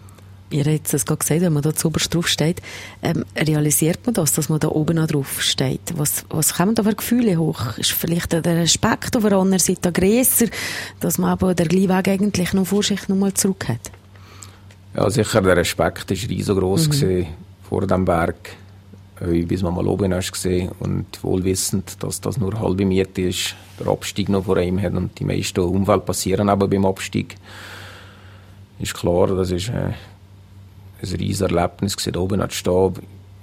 Ihr 0.53 0.65
habt 0.65 0.93
es 0.93 1.07
gerade 1.07 1.19
gesagt, 1.19 1.43
wenn 1.43 1.53
man 1.53 1.63
da 1.63 1.73
zuoberst 1.73 2.13
drauf 2.13 2.27
steht, 2.27 2.61
ähm, 3.03 3.25
realisiert 3.37 4.01
man 4.05 4.15
das, 4.15 4.33
dass 4.33 4.49
man 4.49 4.59
da 4.59 4.67
oben 4.67 4.97
noch 4.97 5.07
drauf 5.07 5.41
steht? 5.41 5.81
Was, 5.95 6.25
was 6.29 6.55
kommen 6.55 6.75
da 6.75 6.83
für 6.83 6.95
Gefühle 6.95 7.37
hoch? 7.37 7.79
Ist 7.79 7.93
vielleicht 7.93 8.33
der 8.33 8.45
Respekt 8.45 9.17
auf 9.17 9.23
der 9.23 9.35
anderen 9.35 9.61
Seite 9.61 9.93
grösser, 9.93 10.47
dass 10.99 11.19
man 11.19 11.31
aber 11.31 11.55
der 11.55 11.67
gleichen 11.67 11.91
Weg 11.91 12.09
eigentlich 12.09 12.53
noch 12.53 12.67
vor 12.67 12.83
sich 12.83 13.07
nochmal 13.09 13.33
zurück 13.35 13.69
hat? 13.69 13.93
Ja, 14.97 15.09
sicher, 15.09 15.41
der 15.41 15.57
Respekt 15.57 16.11
war 16.11 16.17
riesengroß 16.31 16.89
mhm. 17.01 17.27
vor 17.69 17.87
dem 17.87 18.05
Berg 18.05 18.57
bis 19.21 19.63
man 19.63 19.75
mal 19.75 19.87
oben 19.87 20.13
ist 20.13 20.33
gesehen 20.33 20.71
und 20.81 21.23
wohlwissend, 21.23 22.03
dass 22.03 22.21
das 22.21 22.39
nur 22.39 22.59
halbe 22.59 22.87
Miete 22.87 23.23
ist, 23.23 23.55
der 23.79 23.89
Abstieg 23.89 24.29
noch 24.29 24.45
vor 24.45 24.57
ihm 24.59 24.81
hat 24.81 24.95
und 24.95 25.19
die 25.19 25.25
meisten 25.25 25.61
Unfälle 25.61 26.01
passieren 26.01 26.49
aber 26.49 26.69
beim 26.69 26.87
Abstieg. 26.87 27.37
Ist 28.79 28.95
klar, 28.95 29.27
das 29.29 29.51
ist 29.51 29.69
äh, 29.69 29.93
ein 31.03 31.17
riesiges 31.19 31.43
Erlebnis 31.43 31.97
gewesen, 31.97 32.13
da 32.15 32.21
oben 32.21 32.41
zu 32.49 32.57
stehen. 32.57 32.95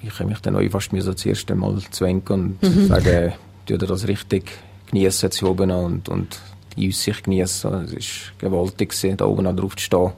Ich 0.02 0.20
habe 0.20 0.30
mich 0.30 0.40
dann 0.40 0.56
auch 0.56 0.70
fast 0.70 0.92
das 0.94 1.26
erste 1.26 1.56
Mal 1.56 1.80
zwängen 1.92 2.24
und 2.30 2.64
mhm. 2.64 2.88
sagen, 2.88 3.34
tue 3.68 3.78
das 3.78 4.08
richtig 4.08 4.52
genießen 4.90 5.30
hier 5.32 5.50
oben 5.50 5.72
und, 5.72 6.10
und 6.10 6.40
die 6.76 6.90
Aussicht 6.90 7.26
genießen. 7.26 7.74
Es 7.86 7.94
war 7.94 8.50
gewaltig, 8.50 8.90
gewesen, 8.90 9.18
da 9.18 9.26
oben 9.26 9.56
drauf 9.56 9.76
zu 9.76 9.84
stehen. 9.84 10.12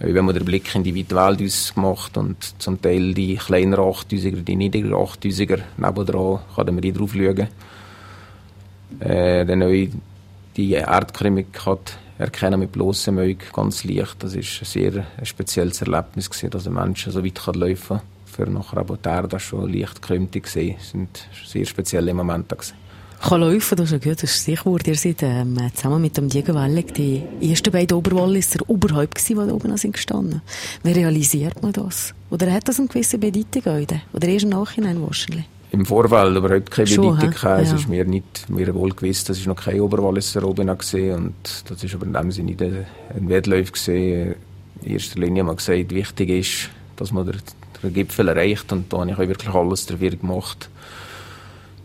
Wenn 0.00 0.24
man 0.24 0.34
den 0.34 0.44
Blick 0.44 0.72
in 0.74 0.84
die 0.84 0.94
weite 0.94 1.16
Welt 1.16 1.40
uns 1.40 1.74
gemacht 1.74 2.16
und 2.16 2.36
zum 2.60 2.80
Teil 2.80 3.14
die 3.14 3.34
kleineren 3.34 3.84
8000er, 3.84 4.42
die 4.42 4.54
niedrigeren 4.54 4.94
8000er 4.94 5.60
nebendran, 5.76 6.38
kann 6.54 6.66
man 6.66 6.80
die 6.80 6.92
drauf 6.92 7.12
schauen. 7.12 7.48
Äh, 9.00 9.44
dann 9.44 9.62
auch 9.62 9.88
die 10.56 10.72
Erdkrümmung 10.72 11.46
erkennen 12.18 12.60
mit 12.60 12.72
bloßem 12.72 13.18
Auge 13.18 13.38
ganz 13.52 13.84
leicht. 13.84 14.16
Das 14.20 14.34
ist 14.34 14.60
ein 14.62 14.64
sehr 14.64 15.06
spezielles 15.24 15.82
Erlebnis 15.82 16.30
gewesen, 16.30 16.50
dass 16.50 16.66
ein 16.66 16.74
Mensch 16.74 17.06
so 17.06 17.24
weit 17.24 17.34
kann 17.34 17.54
laufen 17.54 17.98
kann. 17.98 18.00
Für 18.26 18.50
nachher 18.50 18.78
aber 18.78 18.96
die 18.96 19.08
Erde 19.08 19.40
schon 19.40 19.72
leicht 19.72 20.00
gekrümmt 20.00 20.32
gesehen. 20.32 20.76
Das 20.78 20.90
sind 20.90 21.28
sehr 21.44 21.64
spezielle 21.64 22.14
Momente 22.14 22.54
gewesen. 22.54 22.74
Kann 23.20 23.40
laufen, 23.40 23.76
das 23.76 23.90
ist 23.90 23.94
ein 23.94 24.00
gutes 24.00 24.42
Stichwort. 24.42 24.86
Ihr 24.86 24.94
seid 24.94 25.22
ähm, 25.22 25.58
zusammen 25.74 26.02
mit 26.02 26.16
dem 26.16 26.28
Diego 26.28 26.54
Wellig 26.54 26.94
die 26.94 27.22
ersten 27.40 27.72
beiden 27.72 27.96
Oberwalliser 27.96 28.60
überhaupt 28.68 29.16
gewesen, 29.16 29.40
die 29.40 29.48
da 29.48 29.52
oben 29.52 29.76
sind 29.76 29.92
gestanden. 29.92 30.40
Wie 30.84 30.92
realisiert 30.92 31.60
man 31.62 31.72
das? 31.72 32.14
Oder 32.30 32.52
hat 32.52 32.68
das 32.68 32.78
eine 32.78 32.88
gewisse 32.88 33.18
Bedeutung 33.18 33.62
heute? 33.66 34.02
Oder 34.12 34.28
erst 34.28 34.44
im 34.44 34.50
Nachhinein 34.50 35.02
wahrscheinlich? 35.02 35.46
Im 35.72 35.84
Vorfeld 35.84 36.36
überhaupt 36.36 36.70
keine 36.70 36.86
Schon, 36.86 37.16
Bedeutung. 37.16 37.34
Ja. 37.42 37.60
Es 37.60 37.72
ist 37.72 37.88
mir 37.88 38.04
nicht 38.04 38.48
mir 38.48 38.74
wohl 38.74 38.94
gewiss, 38.94 39.24
dass 39.24 39.38
ich 39.38 39.46
noch 39.46 39.56
kein 39.56 39.80
Oberwalliser 39.80 40.44
oben 40.44 40.78
gesehen 40.78 41.16
und 41.16 41.64
das 41.68 41.84
ist 41.84 41.94
aber 41.94 42.06
in 42.06 42.14
dem 42.14 42.30
Sinne 42.30 42.52
nicht 42.52 42.62
ein 42.62 43.28
Wettlauf 43.28 43.72
gesehen. 43.72 44.36
in 44.82 44.92
erster 44.92 45.20
Linie 45.20 45.44
mal 45.44 45.56
gesagt, 45.56 45.90
wichtig 45.92 46.30
ist, 46.30 46.70
dass 46.96 47.12
man 47.12 47.26
den, 47.26 47.36
den 47.82 47.92
Gipfel 47.92 48.28
erreicht 48.28 48.72
und 48.72 48.92
da 48.92 49.00
habe 49.00 49.10
ich 49.10 49.18
wirklich 49.18 49.54
alles 49.54 49.86
dafür 49.86 50.10
gemacht, 50.10 50.70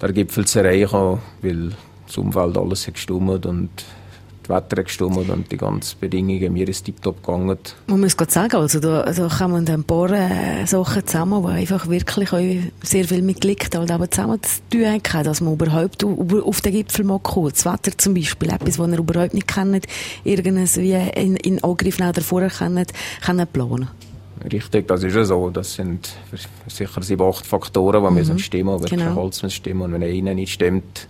den 0.08 0.16
Gipfel 0.16 0.46
zu 0.46 0.60
erreichen, 0.60 1.20
weil 1.42 1.72
das 2.08 2.18
Umfeld 2.18 2.58
alles 2.58 2.88
hat 2.88 2.96
gestimmt 2.96 3.46
und 3.46 3.70
das 4.44 4.50
Wetter 4.50 4.78
hat 4.78 4.86
gestimmt 4.86 5.30
und 5.30 5.52
die 5.52 5.58
ganzen 5.58 6.00
Bedingungen, 6.00 6.52
mir 6.52 6.68
ist 6.68 6.84
tiptop 6.84 7.24
gegangen. 7.24 7.58
Man 7.88 8.02
muss 8.02 8.18
gerade 8.18 8.32
sagen, 8.32 8.56
also 8.58 8.80
da, 8.80 9.04
da 9.04 9.48
man 9.48 9.68
ein 9.68 9.84
paar 9.84 10.12
äh, 10.12 10.66
Sachen 10.66 11.08
zusammen, 11.08 11.44
die 11.44 11.52
einfach 11.54 11.88
wirklich 11.88 12.30
sehr 12.82 13.06
viel 13.06 13.22
mit 13.22 13.44
Licht 13.44 13.76
halt 13.76 13.90
aber 13.90 14.12
zusammen 14.12 14.42
zu 14.44 14.60
tun 14.70 14.86
haben, 14.86 15.24
dass 15.24 15.42
man 15.42 15.54
überhaupt 15.54 16.04
auf 16.04 16.62
den 16.62 16.74
Gipfel 16.74 17.06
mal 17.06 17.20
kommt. 17.20 17.54
Das 17.54 17.66
Wetter 17.66 17.98
zum 17.98 18.14
Beispiel, 18.14 18.50
etwas, 18.50 18.78
das 18.78 18.88
ihr 18.88 19.00
überhaupt 19.00 19.34
nicht 19.34 19.48
kennt, 19.48 19.88
irgendwas 20.24 20.78
wie 20.78 20.94
in, 20.94 21.38
in 21.38 21.64
Angriff 21.64 22.00
vorher 22.22 22.50
kennt, 22.50 22.92
können 23.26 23.48
planen. 23.48 23.88
Richtig, 24.52 24.88
das 24.88 25.04
ist 25.04 25.16
ja 25.16 25.24
so. 25.24 25.50
Das 25.50 25.74
sind 25.74 26.16
sicher 26.68 27.02
sieben, 27.02 27.24
acht 27.24 27.46
Faktoren, 27.46 28.04
die 28.04 28.10
mhm. 28.10 28.16
müssen 28.16 28.40
stimmen, 28.40 28.80
wirklich 28.80 29.00
genau. 29.00 29.16
Holz 29.16 29.44
muss 29.44 29.54
stimmen. 29.54 29.84
Und 29.84 29.94
wenn 29.94 30.04
einer 30.04 30.34
nicht 30.34 30.54
stimmt, 30.54 31.08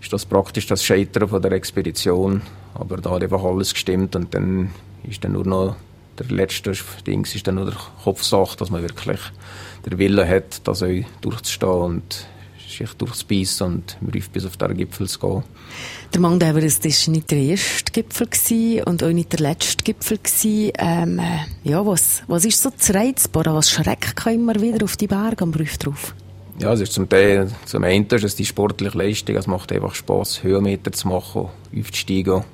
ist 0.00 0.12
das 0.12 0.26
praktisch 0.26 0.66
das 0.66 0.84
Scheitern 0.84 1.28
von 1.28 1.40
der 1.40 1.52
Expedition. 1.52 2.42
Aber 2.74 2.98
da 2.98 3.10
hat 3.10 3.22
einfach 3.22 3.42
alles 3.42 3.72
gestimmt 3.72 4.14
und 4.16 4.34
dann 4.34 4.70
ist 5.08 5.24
dann 5.24 5.32
nur 5.32 5.46
noch 5.46 5.76
der 6.18 6.26
letzte 6.26 6.72
Ding 7.06 7.24
ist 7.24 7.46
dann 7.46 7.56
nur 7.56 7.66
der 7.66 7.76
Kopfsache, 8.04 8.56
dass 8.56 8.70
man 8.70 8.82
wirklich 8.82 9.20
den 9.84 9.98
Willen 9.98 10.28
hat, 10.28 10.66
das 10.66 10.82
auch 10.82 10.88
durchzustehen 11.20 11.70
und 11.70 12.26
sich 12.78 12.92
durchzubeissen 12.94 13.66
und 13.66 13.96
im 14.00 14.08
Riff 14.08 14.30
bis 14.30 14.44
auf 14.44 14.56
den 14.56 14.76
Gipfel 14.76 15.08
zu 15.08 15.18
gehen. 15.18 15.42
Der 16.12 16.20
Mount 16.20 16.42
Everest 16.42 16.84
war 16.84 17.12
nicht 17.12 17.30
der 17.30 17.38
erste 17.38 17.92
Gipfel 17.92 18.82
und 18.84 19.02
auch 19.02 19.08
nicht 19.08 19.32
der 19.32 19.40
letzte 19.40 19.84
Gipfel. 19.84 20.18
Ähm, 20.78 21.20
ja, 21.64 21.84
was, 21.84 22.22
was 22.26 22.44
ist 22.44 22.62
so 22.62 22.70
das 22.70 22.94
Reizbare? 22.94 23.54
Was 23.54 23.70
schreckt 23.70 24.26
immer 24.26 24.54
wieder 24.60 24.84
auf 24.84 24.96
die 24.96 25.06
Berge 25.06 25.42
am 25.42 25.50
Brief 25.50 25.78
drauf? 25.78 26.14
Ja, 26.60 26.72
es 26.72 26.80
ist 26.80 26.92
zum 26.92 27.08
Teil, 27.08 27.50
zum 27.64 27.82
einen 27.82 28.06
ist 28.06 28.24
es 28.24 28.36
die 28.36 28.44
sportliche 28.44 28.96
Leistung. 28.96 29.36
Es 29.36 29.46
macht 29.46 29.72
einfach 29.72 29.94
Spass, 29.94 30.42
Höhenmeter 30.42 30.92
zu 30.92 31.08
machen, 31.08 31.48
aufzusteigen. 31.76 32.44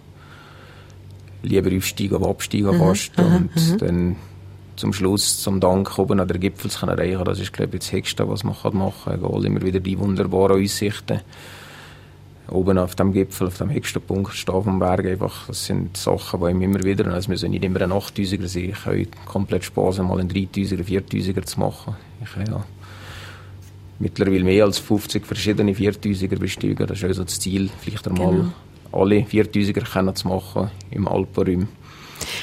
Lieber 1.43 1.77
aufsteigen 1.77 2.17
als 2.17 2.27
absteigen 2.27 2.77
mhm, 2.77 2.79
fast. 2.79 3.19
Mhm, 3.19 3.25
und 3.25 3.57
mhm. 3.57 3.79
dann 3.79 4.17
zum 4.81 4.93
Schluss, 4.95 5.43
zum 5.43 5.61
Dank 5.61 5.99
oben 5.99 6.21
an 6.21 6.29
den 6.29 6.41
Gipfel 6.41 6.71
zu 6.71 6.87
erreichen, 6.87 7.23
das 7.25 7.39
ist, 7.39 7.53
glaube 7.53 7.77
ich, 7.77 7.81
das 7.81 7.93
Höchste, 7.93 8.29
was 8.29 8.45
man 8.45 8.57
machen 8.73 8.81
kann. 9.05 9.23
Egal, 9.23 9.45
immer 9.45 9.63
wieder 9.63 9.79
die 9.79 9.99
wunderbaren 9.99 10.63
Aussichten. 10.63 11.21
Oben 12.49 12.79
auf 12.79 12.95
dem 12.97 13.13
Gipfel, 13.13 13.49
auf 13.49 13.59
dem 13.59 13.71
höchsten 13.71 14.01
Punkt, 14.01 14.35
stehen 14.35 14.63
vom 14.63 14.79
Berg 14.79 15.07
einfach. 15.07 15.47
Das 15.47 15.67
sind 15.67 15.97
Sachen, 15.97 16.41
die 16.41 16.47
einem 16.47 16.63
immer 16.63 16.83
wieder, 16.83 17.07
es 17.15 17.29
müssen 17.29 17.51
nicht 17.51 17.63
immer 17.63 17.83
ein 17.83 17.93
8000er 17.93 18.49
sein. 18.49 18.71
Ich 18.71 18.87
habe 18.87 19.07
komplett 19.27 19.65
Spaß, 19.65 19.99
mal 19.99 20.19
einen 20.19 20.31
3000er, 20.31 20.83
4000er 20.83 21.45
zu 21.45 21.61
machen. 21.61 21.95
Ich, 22.25 22.49
ja, 22.49 22.65
mittlerweile 24.01 24.43
mehr 24.43 24.65
als 24.65 24.79
50 24.79 25.27
verschiedene 25.27 25.73
4000er 25.75 26.39
besteigen. 26.39 26.87
Das 26.87 26.99
ist 26.99 27.05
also 27.05 27.23
das 27.25 27.39
Ziel, 27.39 27.71
vielleicht 27.81 28.09
einmal 28.09 28.33
genau. 28.33 28.53
alle 28.91 29.21
4000er 29.21 30.15
zu 30.15 30.27
machen 30.27 30.71
im 30.91 31.07
Alpenraum. 31.07 31.69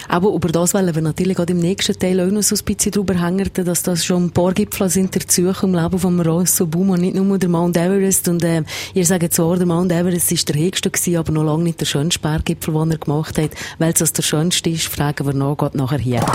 Aber 0.08 0.34
über 0.34 0.50
das 0.50 0.74
wollen 0.74 0.94
wir 0.94 1.02
natürlich 1.02 1.38
gerade 1.38 1.54
im 1.54 1.60
nächsten 1.60 1.98
Teil 1.98 2.20
auch 2.22 2.32
noch 2.32 2.44
so 2.44 2.56
ein 2.56 2.64
bisschen 2.64 2.92
drüber 2.92 3.22
hängen, 3.22 3.50
dass 3.54 3.84
das 3.84 4.06
schon 4.06 4.26
ein 4.26 4.32
paar 4.32 4.54
Gipfel 4.54 4.90
sind 4.90 5.16
der 5.16 5.64
im 5.64 5.76
Leben 5.76 6.00
von 6.00 6.20
Rosso 6.20 6.66
Buma, 6.66 6.98
nicht 6.98 7.16
nur 7.16 7.38
der 7.38 7.50
Mount 7.50 7.78
Everest. 7.78 8.28
Und 8.28 8.44
äh, 8.44 8.64
ihr 8.94 9.06
sagt 9.06 9.34
zwar, 9.34 9.58
der 9.58 9.66
Mount 9.66 9.92
Everest 9.92 10.32
ist 10.32 10.50
der 10.50 10.56
höchste 10.56 10.90
gewesen, 10.90 11.18
aber 11.18 11.32
noch 11.32 11.44
lange 11.44 11.64
nicht 11.64 11.80
der 11.80 11.86
schönste 11.86 12.20
Berggipfel, 12.20 12.74
den 12.74 12.92
er 12.92 12.98
gemacht 12.98 13.38
hat. 13.38 13.52
Weil 13.80 13.94
es 13.98 14.14
der 14.14 14.24
schönste 14.24 14.70
ist, 14.70 14.88
fragen 14.88 15.26
wir 15.26 15.34
noch, 15.34 15.58
geht 15.58 15.76
nachher 15.76 16.00
hier. 16.00 16.26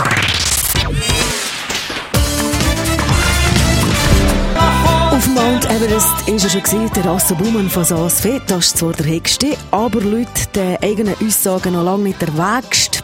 Auf 5.13 5.27
Mount 5.27 5.65
Everest 5.69 6.27
ist 6.27 6.43
er 6.43 6.49
schon 6.49 6.63
gesehen, 6.63 6.91
der 6.95 7.05
Rasse 7.05 7.35
Baumann 7.35 7.69
von 7.69 7.83
Saas-Fett. 7.83 8.41
Das 8.47 8.65
ist 8.65 8.77
zwar 8.77 8.93
der 8.93 9.05
höchste, 9.05 9.55
aber 9.71 10.01
laut 10.01 10.27
den 10.55 10.77
eigenen 10.81 11.15
Aussagen 11.23 11.73
noch 11.73 11.83
lange 11.83 12.05
nicht 12.05 12.21
der 12.21 12.35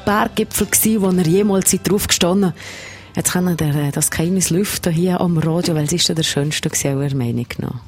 Berggipfel 0.10 0.66
gewesen, 0.66 1.02
wo 1.04 1.10
er 1.12 1.28
jemals 1.28 1.70
drauf 1.84 2.08
gestanden 2.08 2.54
Jetzt 3.16 3.34
kann 3.34 3.48
er 3.48 3.62
äh, 3.62 3.92
das 3.92 4.10
Geheimnis 4.10 4.50
lüften 4.50 4.92
hier 4.92 5.22
am 5.22 5.38
Radio, 5.38 5.76
weil 5.76 5.84
es 5.84 5.94
ist 5.94 6.08
ja 6.08 6.16
der 6.16 6.24
schönste 6.24 6.70
gewesen, 6.70 6.98
eurer 6.98 7.16
Meinung 7.16 7.46
nach. 7.60 7.82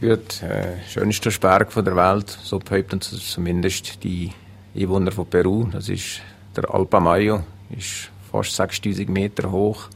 Gut, 0.00 0.42
äh, 0.42 0.80
schönster 0.88 1.30
Berg 1.30 1.72
der 1.72 1.94
Welt, 1.94 2.36
so 2.42 2.58
behaupten 2.58 3.00
zumindest 3.00 4.02
die 4.02 4.32
Einwohner 4.76 5.12
von 5.12 5.26
Peru. 5.26 5.68
Das 5.70 5.88
ist 5.88 6.20
der 6.56 6.68
Alpamayo, 6.74 7.44
ist 7.70 8.10
fast 8.32 8.56
6000 8.56 9.08
Meter 9.08 9.52
hoch. 9.52 9.88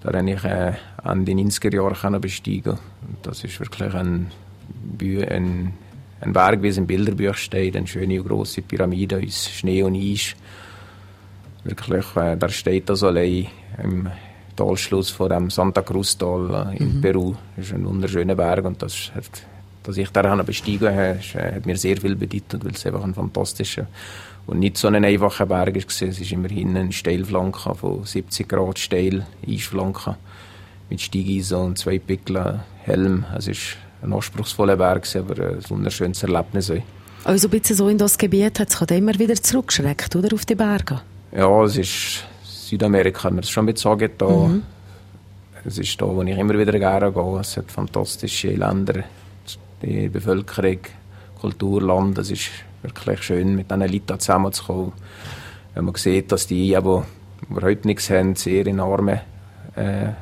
Da 0.00 0.12
habe 0.12 0.28
ich 0.28 0.42
äh, 0.42 0.72
Ende 1.04 1.32
90er 1.32 1.72
Jahre 1.72 2.18
besteigen 2.18 2.78
Das 3.22 3.44
ist 3.44 3.60
wirklich 3.60 3.94
ein, 3.94 4.32
ein, 5.00 5.72
ein 6.20 6.32
Berg, 6.32 6.62
wie 6.62 6.68
es 6.68 6.78
im 6.78 6.86
Bilderbuch 6.86 7.34
steht, 7.34 7.76
eine 7.76 7.86
schöne 7.86 8.20
und 8.20 8.28
grosse 8.28 8.62
Pyramide 8.62 9.20
aus 9.24 9.48
Schnee 9.48 9.82
und 9.82 9.94
Eis. 9.94 10.34
Wirklich, 11.64 12.04
äh, 12.16 12.36
da 12.36 12.48
steht 12.48 12.88
das 12.88 13.02
allein 13.02 13.46
im 13.82 14.08
Talschluss 14.56 15.10
von 15.10 15.28
dem 15.28 15.50
Santa 15.50 15.82
Cruz 15.82 16.16
Tal 16.18 16.72
äh, 16.72 16.76
in 16.78 16.96
mhm. 16.96 17.00
Peru. 17.00 17.34
Das 17.56 17.66
ist 17.66 17.74
ein 17.74 17.86
wunderschöner 17.86 18.34
Berg 18.34 18.64
und 18.64 18.82
das 18.82 19.12
hat, 19.14 19.24
dass 19.84 19.96
ich 19.96 20.10
da 20.10 20.34
besteigen 20.42 20.88
habe, 20.88 21.20
äh, 21.34 21.54
hat 21.54 21.66
mir 21.66 21.76
sehr 21.76 21.96
viel 21.96 22.16
bedeutet, 22.16 22.64
weil 22.64 22.72
es 22.72 22.84
einfach 22.84 23.04
ein 23.04 23.14
fantastischer 23.14 23.86
und 24.46 24.58
nicht 24.58 24.78
so 24.78 24.88
ein 24.88 25.04
einfacher 25.04 25.46
Berg 25.46 25.74
war. 25.74 25.88
Es 25.88 26.00
ist 26.00 26.32
immerhin 26.32 26.76
eine 26.76 26.92
Steilflanke 26.92 27.74
von 27.74 28.04
70 28.04 28.48
Grad 28.48 28.78
steil, 28.78 29.26
Eisflanke 29.46 30.16
mit 30.90 31.00
Steigeisen 31.00 31.58
und 31.58 31.78
zwei 31.78 31.98
Pickeln, 31.98 32.60
Helm. 32.82 33.26
Es 33.36 33.46
ist 33.46 33.76
ein 34.02 34.12
anspruchsvoller 34.12 34.76
Berg, 34.76 35.06
aber 35.16 35.48
ein 35.48 35.70
wunderschönes 35.70 36.22
Erlebnis. 36.22 36.72
Also 37.24 37.48
ein 37.48 37.50
bisschen 37.50 37.76
so 37.76 37.88
in 37.88 37.98
das 37.98 38.16
Gebiet 38.16 38.60
hat 38.60 38.68
es 38.70 38.80
immer 38.96 39.18
wieder 39.18 39.34
zurückgeschreckt, 39.34 40.14
oder, 40.16 40.34
auf 40.34 40.46
die 40.46 40.54
Berge? 40.54 41.00
Ja, 41.32 41.64
es 41.64 41.76
ist 41.76 42.24
Südamerika, 42.44 43.22
kann 43.22 43.34
man 43.34 43.42
das 43.42 43.50
schon 43.50 43.74
sagen. 43.76 44.10
Da. 44.18 44.28
Mhm. 44.28 44.62
Es 45.64 45.78
ist 45.78 46.00
da, 46.00 46.06
wo 46.06 46.22
ich 46.22 46.38
immer 46.38 46.58
wieder 46.58 46.78
gerne 46.78 47.12
gehe. 47.12 47.40
Es 47.40 47.56
hat 47.56 47.70
fantastische 47.70 48.50
Länder, 48.52 49.04
die 49.82 50.08
Bevölkerung, 50.08 50.78
Kultur, 51.40 51.82
Land. 51.82 52.18
Es 52.18 52.30
ist 52.30 52.50
wirklich 52.82 53.22
schön, 53.22 53.56
mit 53.56 53.70
diesen 53.70 53.80
Leuten 53.80 54.20
zusammenzukommen. 54.20 54.92
Wenn 55.74 55.84
man 55.84 55.94
sieht, 55.96 56.32
dass 56.32 56.46
die, 56.46 56.68
die 56.68 56.72
überhaupt 57.50 57.84
nichts 57.84 58.10
haben, 58.10 58.36
sehr 58.36 58.66
in 58.66 58.80
armen 58.80 59.20
äh, 59.74 60.12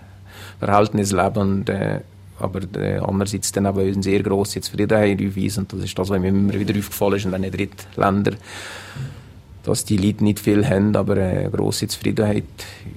Verhältnissen 0.59 1.19
leben 1.19 1.39
und, 1.39 1.69
äh, 1.69 2.01
aber 2.39 2.61
äh, 2.79 2.99
andererseits 2.99 3.53
dann 3.53 3.67
aber 3.67 3.83
eine 3.83 4.03
sehr 4.03 4.23
grosse 4.23 4.61
Zufriedenheit 4.61 5.21
aufweisen. 5.21 5.63
Und 5.65 5.73
das 5.73 5.81
ist 5.81 5.99
das, 5.99 6.09
was 6.09 6.21
mir 6.21 6.29
immer 6.29 6.55
wieder 6.55 6.79
aufgefallen 6.79 7.15
ist 7.15 7.25
in 7.25 7.33
diesen 7.33 7.51
Drittländern, 7.51 8.37
dass 9.63 9.85
die 9.85 9.97
Leute 9.97 10.25
nicht 10.25 10.41
viel 10.41 10.65
haben, 10.67 10.95
aber 10.95 11.15
eine 11.15 11.51
grosse 11.51 11.89
Zufriedenheit 11.89 12.45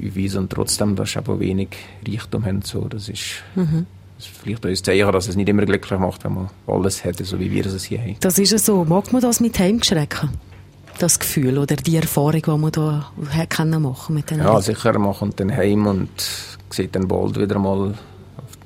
aufweisen 0.06 0.40
und 0.40 0.52
trotzdem 0.52 0.96
das 0.96 1.16
aber 1.18 1.40
wenig 1.40 1.70
Reichtum 2.08 2.46
haben. 2.46 2.62
So, 2.62 2.88
das 2.88 3.10
ist... 3.10 3.44
Mhm. 3.56 3.86
Das 4.18 4.28
ist 4.28 4.36
vielleicht 4.36 4.66
ein 4.66 4.76
Zeichen, 4.76 5.12
dass 5.14 5.30
es 5.30 5.38
nicht 5.38 5.48
immer 5.48 5.66
glücklich 5.66 5.98
macht, 5.98 6.26
wenn 6.26 6.34
man 6.34 6.50
alles 6.68 7.06
hat, 7.06 7.16
so 7.26 7.40
wie 7.40 7.50
wir 7.52 7.66
es 7.66 7.86
hier 7.86 8.02
haben. 8.02 8.18
Das 8.20 8.38
ist 8.38 8.52
ja 8.52 8.58
so. 8.58 8.84
Mag 8.84 9.14
man 9.14 9.22
das 9.22 9.40
mit 9.40 9.58
heimgeschrecken? 9.58 10.32
Das 10.98 11.18
Gefühl 11.18 11.58
oder 11.58 11.78
die 11.78 11.96
Erfahrung, 11.96 12.42
die 12.42 12.50
man 12.50 12.72
da 12.74 13.14
können 13.48 13.82
machen 13.82 14.16
mit 14.16 14.30
den 14.30 14.40
Ja, 14.40 14.60
sicher. 14.60 15.00
Man 15.00 15.14
kommt 15.14 15.40
dann 15.40 15.56
heim 15.56 15.88
und 15.88 16.10
sieht 16.70 16.94
dann 16.98 17.08
bald 17.08 17.40
wieder 17.40 17.58
mal 17.60 17.94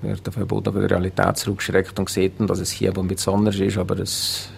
wird 0.03 0.27
auf 0.27 0.35
den 0.35 0.47
Boden 0.47 0.73
der 0.73 0.89
Realität 0.89 1.37
zurückgeschreckt 1.37 1.97
und 1.99 2.09
sieht 2.09 2.33
dass 2.39 2.59
es 2.59 2.71
hier 2.71 2.95
ein 2.97 3.07
bisschen 3.07 3.33
anders 3.33 3.55
ist, 3.55 3.77
aber 3.77 3.99
es, 3.99 4.49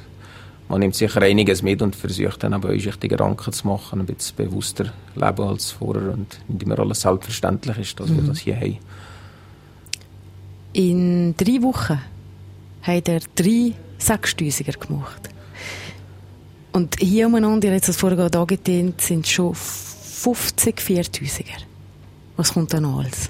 man 0.68 0.80
nimmt 0.80 0.96
sicher 0.96 1.22
einiges 1.22 1.62
mit 1.62 1.82
und 1.82 1.96
versucht 1.96 2.44
dann 2.44 2.54
aber 2.54 2.72
sich 2.72 2.96
die 2.98 3.08
Gedanken 3.08 3.54
zu 3.54 3.68
machen, 3.68 4.00
ein 4.00 4.06
bisschen 4.06 4.36
bewusster 4.36 4.92
leben 5.16 5.48
als 5.48 5.72
vorher 5.72 6.14
und 6.14 6.40
nicht 6.48 6.64
immer 6.64 6.80
alles 6.80 7.02
selbstverständlich 7.02 7.78
ist, 7.78 8.00
dass 8.00 8.10
mhm. 8.10 8.18
wir 8.18 8.24
das 8.24 8.40
hier 8.40 8.56
haben. 8.56 8.78
In 10.74 11.36
drei 11.38 11.62
Wochen 11.62 12.02
hat 12.82 13.08
er 13.08 13.22
drei 13.36 13.74
Sechstausiger 13.98 14.74
gemacht. 14.74 15.30
Und 16.74 16.98
hier 17.00 17.28
umeinander, 17.28 17.72
jetzt 17.72 17.88
das 17.88 17.96
vorher 17.96 18.18
gerade 18.18 18.38
angetönt, 18.38 19.00
sind 19.00 19.26
schon 19.26 19.56
50 19.56 20.82
Viertausiger. 20.82 21.56
Was 22.36 22.54
kommt 22.54 22.74
dann 22.74 22.84
noch 22.84 23.00
alles? 23.00 23.30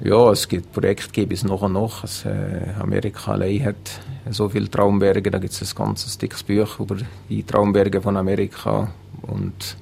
Ja, 0.00 0.30
es 0.30 0.46
gibt 0.46 0.72
Projekte 0.72 1.10
gibt 1.10 1.32
es 1.32 1.42
noch 1.44 1.62
und 1.62 1.72
noch. 1.72 2.02
Also, 2.02 2.28
äh, 2.28 2.74
Amerika 2.78 3.32
allein 3.32 3.64
hat 3.64 4.00
so 4.30 4.48
viele 4.48 4.70
Traumberge, 4.70 5.30
da 5.30 5.38
gibt 5.38 5.54
es 5.54 5.62
ein 5.62 5.74
ganzes 5.74 6.18
dickes 6.18 6.42
Buch 6.42 6.80
über 6.80 6.96
die 7.28 7.42
Traumberge 7.44 8.02
von 8.02 8.16
Amerika. 8.16 8.88
Und 9.22 9.76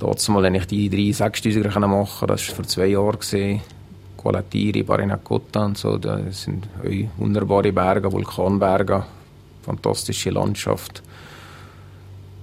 dort 0.00 0.28
mal, 0.28 0.42
wenn 0.42 0.56
ich 0.56 0.66
die 0.66 0.90
drei 0.90 1.12
Sechstausiger 1.12 1.78
machen 1.86 2.26
das 2.26 2.48
war 2.48 2.56
vor 2.56 2.64
zwei 2.66 2.86
Jahren. 2.86 3.18
Gewesen. 3.18 3.60
Gualatiri, 4.16 4.82
Parinacota 4.82 5.66
und 5.66 5.76
so. 5.76 5.98
Das 5.98 6.42
sind 6.42 6.66
wunderbare 7.18 7.72
Berge, 7.72 8.10
Vulkanberge, 8.10 9.04
fantastische 9.62 10.30
Landschaft. 10.30 11.02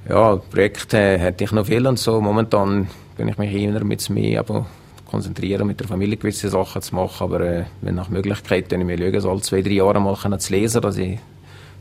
Ja, 0.07 0.35
Projekte 0.35 1.17
hätte 1.17 1.43
ich 1.43 1.51
noch 1.51 1.65
viel 1.65 1.85
und 1.87 1.97
so. 1.97 2.21
Momentan 2.21 2.87
bin 3.17 3.27
ich 3.27 3.37
mich 3.37 3.51
eher 3.51 3.83
mit 3.83 4.07
mehr 4.11 4.39
aber 4.39 4.67
konzentrieren, 5.11 5.67
mit 5.67 5.79
der 5.79 5.87
Familie 5.87 6.17
gewisse 6.17 6.49
Sachen 6.49 6.81
zu 6.81 6.95
machen. 6.95 7.23
Aber 7.23 7.41
äh, 7.41 7.65
wenn 7.81 7.95
nach 7.95 8.09
Möglichkeit, 8.09 8.71
dann 8.71 8.85
mir 8.85 8.97
schauen, 8.97 9.21
so 9.21 9.29
alle 9.29 9.41
zwei, 9.41 9.61
drei 9.61 9.71
Jahre 9.71 9.99
mal 9.99 10.39
zu 10.39 10.53
lesen, 10.53 10.81
dass 10.81 10.97
ich 10.97 11.19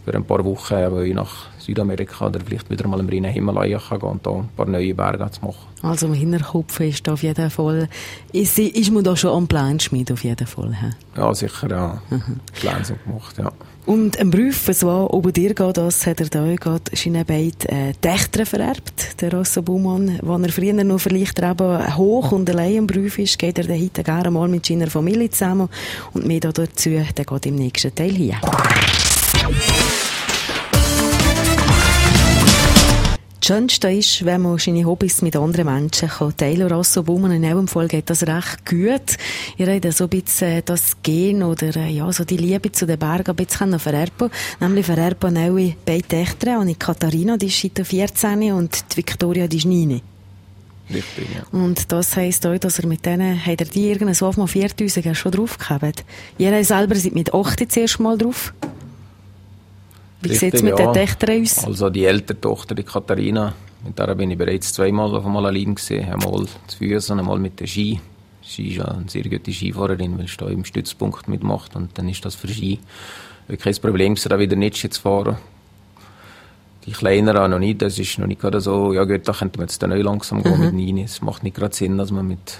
für 0.04 0.14
ein 0.14 0.25
paar 0.25 0.45
Wochen 0.45 0.75
eben 0.75 1.14
nach 1.14 1.47
Südamerika 1.59 2.26
oder 2.26 2.40
vielleicht 2.40 2.71
wieder 2.71 2.88
mal 2.88 3.00
im 3.00 3.09
reinen 3.09 3.30
Himalaya 3.30 3.78
kann 3.78 4.00
gehen 4.00 4.09
und 4.09 4.26
da 4.26 4.30
ein 4.30 4.49
paar 4.57 4.66
neue 4.66 4.95
Berge 4.95 5.30
zu 5.30 5.45
machen. 5.45 5.66
Also 5.83 6.07
im 6.07 6.14
Hinterkopf 6.14 6.80
ist 6.80 7.09
auf 7.09 7.23
jeden 7.23 7.50
Fall, 7.50 7.88
ist, 8.33 8.59
ist 8.59 8.90
man 8.90 9.04
da 9.04 9.16
schon 9.16 9.30
am 9.30 9.47
Plan 9.47 9.78
schmieden 9.78 10.14
auf 10.14 10.25
jeden 10.25 10.47
Fall? 10.47 10.75
He? 10.75 11.21
Ja, 11.21 11.35
sicher, 11.35 11.71
ja. 11.71 12.02
Mhm. 12.11 12.40
Pläne 12.52 12.85
sind 12.85 13.02
gemacht, 13.04 13.38
ja. 13.38 13.50
Und 13.87 14.19
ein 14.19 14.30
Brief, 14.30 14.69
was 14.69 14.85
ob 14.85 15.33
dir 15.33 15.54
geht, 15.54 15.76
das 15.76 16.07
hat 16.07 16.21
er 16.21 16.28
da 16.28 16.45
gerade 16.54 16.85
seine 16.92 17.25
beiden 17.25 17.69
äh, 17.69 17.92
Töchter 18.00 18.45
vererbt, 18.45 19.21
der 19.21 19.33
Rosso 19.33 19.62
Baumann. 19.62 20.19
Wenn 20.23 20.45
er 20.45 20.52
früher 20.52 20.85
noch 20.85 21.00
vielleicht 21.00 21.38
eben 21.38 21.97
hoch 21.97 22.33
und 22.33 22.49
allein 22.50 22.76
im 22.76 22.87
Brief 22.87 23.19
ist, 23.19 23.38
geht 23.38 23.59
er 23.59 23.64
dann 23.64 23.80
heute 23.80 24.02
gerne 24.02 24.30
mal 24.30 24.49
mit 24.49 24.66
seiner 24.66 24.88
Familie 24.88 25.30
zusammen. 25.30 25.69
Und 26.12 26.26
mehr 26.26 26.40
dazu, 26.40 26.90
der 26.90 27.04
geht 27.04 27.47
im 27.47 27.57
nächsten 27.57 27.95
Teil 27.95 28.12
hier. 28.12 28.37
Das 33.40 33.47
Schönste 33.47 33.90
ist, 33.90 34.26
wenn 34.26 34.42
man 34.42 34.59
seine 34.59 34.85
Hobbys 34.85 35.23
mit 35.23 35.35
anderen 35.35 35.64
Menschen 35.64 36.11
kann 36.11 36.37
teilen 36.37 36.68
kann. 36.68 36.76
Rosso 36.76 37.02
Baumann 37.02 37.30
in 37.30 37.44
eurem 37.44 37.68
Fall 37.68 37.88
geht 37.88 38.11
das 38.11 38.26
recht 38.26 38.66
gut. 38.66 39.16
Ihr 39.56 39.66
habt 39.66 39.92
so 39.94 40.04
ein 40.04 40.11
bisschen 40.11 40.62
das 40.66 40.99
Gen 41.02 41.42
oder 41.42 41.75
äh, 41.75 41.90
ja, 41.90 42.12
so 42.12 42.25
die 42.25 42.37
Liebe 42.37 42.70
zu 42.70 42.87
den 42.87 42.99
Bergen 42.99 43.30
ein 43.30 43.37
bisschen 43.37 43.78
vererben 43.78 44.30
Nämlich 44.61 44.85
vererben 44.85 45.38
auch 45.38 45.75
beide 45.87 46.06
Töchter. 46.06 46.61
Und 46.61 46.78
Katharina, 46.78 47.38
die 47.38 47.47
ist 47.47 47.62
seit 47.62 47.87
14 47.87 48.52
und 48.52 48.85
die 48.92 48.97
Victoria, 48.99 49.47
die 49.47 49.56
ist 49.56 49.64
9. 49.64 50.02
Richtig, 50.92 51.28
ja. 51.35 51.59
Und 51.59 51.90
das 51.90 52.16
heisst 52.16 52.44
auch, 52.47 52.59
dass 52.59 52.78
er 52.78 52.87
mit 52.87 53.06
denen, 53.06 53.42
hat 53.42 53.61
er 53.62 53.66
die 53.66 53.88
irgendwann 53.88 54.14
so 54.14 54.26
auf 54.26 54.37
mal 54.37 54.49
4000 54.49 55.16
schon 55.16 55.32
drauf 55.32 55.56
gehabt. 55.56 56.04
Ihr 56.37 56.62
selber 56.62 56.94
seid 56.94 57.14
mit 57.14 57.32
8 57.32 57.66
das 57.66 57.76
erste 57.76 58.02
Mal 58.02 58.18
drauf. 58.18 58.52
Wie 60.23 60.35
sieht 60.35 60.55
es 60.55 60.62
mit 60.62 60.79
ja. 60.79 60.93
den 60.93 60.93
Töchtern 60.93 61.43
aus? 61.43 61.65
Also 61.65 61.91
die 61.91 62.05
ältere 62.05 62.41
Tochter, 62.41 62.75
die 62.75 62.83
Katharina, 62.83 63.55
mit 63.85 63.99
der 63.99 64.15
bin 64.15 64.31
ich 64.31 64.39
bereits 64.39 64.73
zweimal 64.73 65.15
auf 65.15 65.25
einmal 65.25 65.47
allein 65.47 65.75
gesehen. 65.75 66.05
Einmal 66.05 66.47
zu 66.67 66.79
Füßen, 66.79 67.19
einmal 67.19 67.39
mit 67.39 67.59
der 67.61 67.67
Ski. 67.67 68.00
Sie 68.43 68.69
ist 68.69 68.77
ja 68.77 68.85
eine 68.87 69.09
sehr 69.09 69.23
gute 69.23 69.53
Skifahrerin, 69.53 70.19
weil 70.19 70.27
sie 70.27 70.37
da 70.37 70.49
im 70.49 70.65
Stützpunkt 70.65 71.29
mitmacht 71.29 71.77
und 71.77 71.97
dann 71.97 72.09
ist 72.09 72.25
das 72.25 72.35
für 72.35 72.49
Ski 72.49 72.79
kein 73.57 73.75
Problem, 73.77 74.15
da 74.15 74.39
wieder 74.39 74.57
nicht 74.57 74.77
zu 74.77 75.00
fahren. 75.00 75.37
Die 76.87 76.93
Kleineren 76.93 77.50
noch 77.50 77.59
nicht, 77.59 77.83
das 77.83 77.99
ist 77.99 78.19
noch 78.19 78.27
nicht 78.27 78.41
gerade 78.41 78.61
so, 78.61 78.95
ja 78.95 79.05
gut, 79.05 79.29
da 79.29 79.33
könnte 79.33 79.59
man 79.59 79.69
jetzt 79.69 79.83
dann 79.83 79.91
neu 79.91 80.00
langsam 80.00 80.43
gehen 80.43 80.57
mhm. 80.57 80.65
mit 80.65 80.75
Nini. 80.75 81.03
Es 81.03 81.21
macht 81.21 81.43
nicht 81.43 81.57
gerade 81.57 81.75
Sinn, 81.75 81.99
dass 81.99 82.11
man 82.11 82.27
mit 82.27 82.57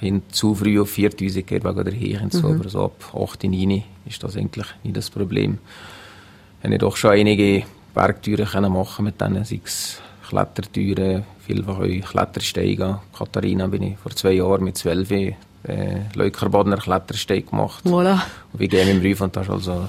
Kind 0.00 0.34
zu 0.34 0.54
früh 0.54 0.80
auf 0.80 0.90
4000 0.90 1.46
geht 1.46 1.64
wegen 1.64 1.84
der 1.84 1.94
Höhe 1.94 2.20
und 2.22 2.32
so, 2.32 2.48
mhm. 2.48 2.60
aber 2.60 2.68
so 2.68 2.84
ab 2.84 3.12
8, 3.14 3.44
9 3.44 3.84
ist 4.06 4.22
das 4.22 4.36
eigentlich 4.36 4.66
nicht 4.82 4.96
das 4.96 5.10
Problem 5.10 5.58
habe 6.62 6.74
ich 6.74 6.80
doch 6.80 6.96
schon 6.96 7.12
einige 7.12 7.64
Bergtüren 7.94 8.46
können 8.46 8.72
machen 8.72 9.04
mit 9.04 9.20
denen, 9.20 9.44
sei 9.44 9.60
es 9.64 10.00
Klettertüren, 10.28 11.24
vielfach 11.46 11.78
auch 11.78 12.10
Klettersteige. 12.10 13.00
Katharina 13.16 13.66
bin 13.66 13.82
ich 13.82 13.98
vor 13.98 14.12
zwei 14.12 14.32
Jahren 14.32 14.64
mit 14.64 14.78
zwölf 14.78 15.10
äh, 15.10 15.34
Leukerbadner 16.14 16.78
Klettersteig 16.78 17.50
gemacht. 17.50 17.84
Voilà. 17.84 18.20
Und 18.52 18.60
wir 18.60 18.68
gehen 18.68 18.88
im 18.88 19.00
Brief 19.00 19.20
und 19.20 19.36
das 19.36 19.46
ist 19.46 19.52
also 19.52 19.88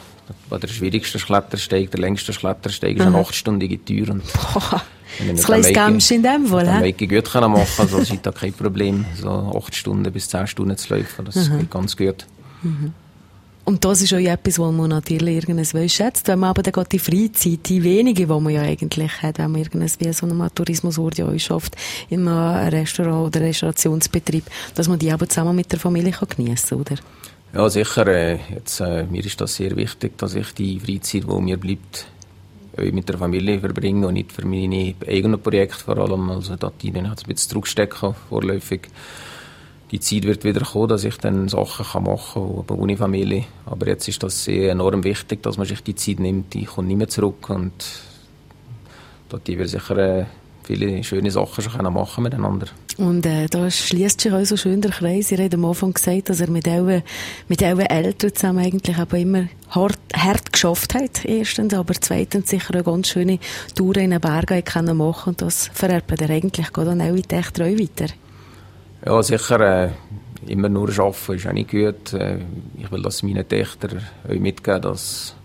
der 0.51 0.67
schwierigste 0.67 1.19
Klettersteig, 1.19 1.91
der 1.91 1.99
längste 1.99 2.33
Klettersteig, 2.33 2.97
ist 2.97 3.05
eine 3.05 3.17
achtstündige 3.17 3.83
Tür. 3.83 4.11
Und 4.11 4.23
das 5.35 5.43
kleines 5.43 5.73
Gämschen 5.73 6.17
in 6.17 6.23
dem 6.23 6.45
Fall, 6.47 6.67
hä? 6.67 6.93
Ich 6.97 7.09
gut 7.09 7.31
können 7.31 7.51
machen, 7.51 7.67
also 7.77 7.99
es 7.99 8.11
ist 8.11 8.25
da 8.25 8.31
kein 8.31 8.53
Problem, 8.53 9.05
so 9.19 9.29
acht 9.55 9.75
Stunden 9.75 10.11
bis 10.11 10.27
zehn 10.27 10.47
Stunden 10.47 10.77
zu 10.77 10.93
laufen, 10.93 11.25
das 11.25 11.49
mhm. 11.49 11.59
geht 11.59 11.71
ganz 11.71 11.97
gut. 11.97 12.25
Mhm. 12.61 12.93
Und 13.65 13.85
das 13.85 14.01
ist 14.01 14.13
auch 14.13 14.17
etwas, 14.17 14.59
was 14.59 14.73
man 14.73 14.89
natürlich 14.89 15.35
irgendwas 15.37 15.73
schätzt. 15.91 16.27
Wenn 16.27 16.39
man 16.39 16.49
aber 16.49 16.63
dann 16.63 16.85
die 16.91 16.99
Freizeit, 16.99 17.59
die 17.69 17.81
wenige, 17.81 18.27
die 18.27 18.33
man 18.33 18.49
ja 18.49 18.61
eigentlich 18.61 19.21
hat, 19.21 19.37
wenn 19.37 19.51
man 19.51 19.61
irgendwas 19.61 19.99
wie 20.01 20.11
so 20.11 20.25
einen 20.25 20.53
Tourismusort 20.53 21.17
ja 21.17 21.39
schafft, 21.39 21.75
in 22.09 22.27
einem 22.27 22.69
Restaurant 22.69 23.27
oder 23.27 23.45
Restaurationsbetrieb, 23.45 24.43
dass 24.75 24.89
man 24.89 24.99
die 24.99 25.11
aber 25.11 25.29
zusammen 25.29 25.55
mit 25.55 25.71
der 25.71 25.79
Familie 25.79 26.11
kann 26.11 26.27
geniessen 26.35 26.81
oder? 26.81 26.95
Ja, 27.53 27.69
sicher. 27.69 28.07
Äh, 28.07 28.39
jetzt, 28.53 28.81
äh, 28.81 29.05
mir 29.05 29.23
ist 29.23 29.39
das 29.39 29.55
sehr 29.55 29.75
wichtig, 29.77 30.17
dass 30.17 30.35
ich 30.35 30.51
die 30.53 30.79
Freizeit, 30.79 31.23
die 31.23 31.41
mir 31.41 31.57
bleibt, 31.57 32.07
mit 32.77 33.07
der 33.07 33.17
Familie 33.17 33.59
verbringe 33.59 34.07
und 34.07 34.15
nicht 34.15 34.31
für 34.31 34.45
meine 34.47 34.95
eigenen 35.07 35.39
Projekte 35.39 35.77
vor 35.77 35.97
allem. 35.99 36.31
Also, 36.31 36.55
da 36.55 36.71
die 36.81 36.91
dann 36.91 37.05
ein 37.05 37.13
bisschen 37.13 37.51
zurückstecken, 37.51 38.15
vorläufig 38.29 38.89
die 39.93 39.99
Zeit 39.99 40.23
wird 40.23 40.43
wieder 40.43 40.61
kommen, 40.61 40.87
dass 40.87 41.03
ich 41.03 41.17
dann 41.17 41.47
Sachen 41.47 41.85
kann 41.85 42.03
machen 42.03 42.65
kann, 42.67 42.77
ohne 42.79 42.97
Familie. 42.97 43.45
Aber 43.67 43.85
jetzt 43.85 44.07
ist 44.07 44.23
das 44.23 44.47
enorm 44.47 45.03
wichtig, 45.03 45.43
dass 45.43 45.57
man 45.57 45.67
sich 45.67 45.83
die 45.83 45.93
Zeit 45.93 46.19
nimmt. 46.19 46.55
Die 46.55 46.65
kommt 46.65 46.87
nicht 46.87 46.97
mehr 46.97 47.07
zurück 47.07 47.47
und 47.51 47.73
dort 49.29 49.47
wir 49.47 49.67
sicher 49.67 49.97
äh, 49.97 50.25
viele 50.63 51.03
schöne 51.03 51.29
Sachen 51.29 51.63
schon 51.63 51.93
machen 51.93 52.23
miteinander. 52.23 52.65
Und 52.97 53.27
äh, 53.27 53.45
da 53.45 53.69
schließt 53.69 54.21
sich 54.21 54.33
auch 54.33 54.43
so 54.45 54.57
schön 54.57 54.81
der 54.81 54.89
Kreis. 54.89 55.31
Ihr 55.31 55.37
habt 55.37 55.53
am 55.53 55.65
Anfang 55.65 55.93
gesagt, 55.93 56.29
dass 56.29 56.41
er 56.41 56.49
mit 56.49 56.67
euren, 56.67 57.03
mit 57.47 57.61
Eltern 57.61 58.33
zusammen 58.33 58.65
eigentlich 58.65 58.97
aber 58.97 59.19
immer 59.19 59.45
hart, 59.69 59.99
hart 60.15 60.51
geschafft 60.51 60.95
hat, 60.95 61.23
erstens, 61.23 61.71
aber 61.71 61.93
zweitens 61.93 62.49
sicher 62.49 62.73
eine 62.73 62.83
ganz 62.83 63.09
schöne 63.09 63.37
Tour 63.75 63.97
in 63.97 64.09
den 64.09 64.21
Bergen 64.21 64.63
können 64.65 64.97
machen 64.97 65.29
und 65.29 65.41
das 65.43 65.69
vererbt 65.71 66.19
er 66.19 66.29
eigentlich 66.31 66.73
gerade 66.73 66.91
an 66.91 67.01
eure 67.01 67.21
Töchter 67.21 67.65
auch 67.65 67.79
weiter. 67.79 68.11
Ja, 69.05 69.21
sicher. 69.21 69.59
Äh, 69.59 69.89
immer 70.47 70.69
nur 70.69 70.89
arbeiten 70.97 71.33
ist 71.33 71.47
auch 71.47 71.51
nicht 71.51 71.71
gut. 71.71 72.13
Äh, 72.13 72.37
ich 72.77 72.89
will 72.89 73.01
das 73.01 73.21
meinen 73.21 73.45
Töchtern 73.45 74.01
euch 74.29 74.39
mitgeben, 74.39 74.81
dass 74.81 75.35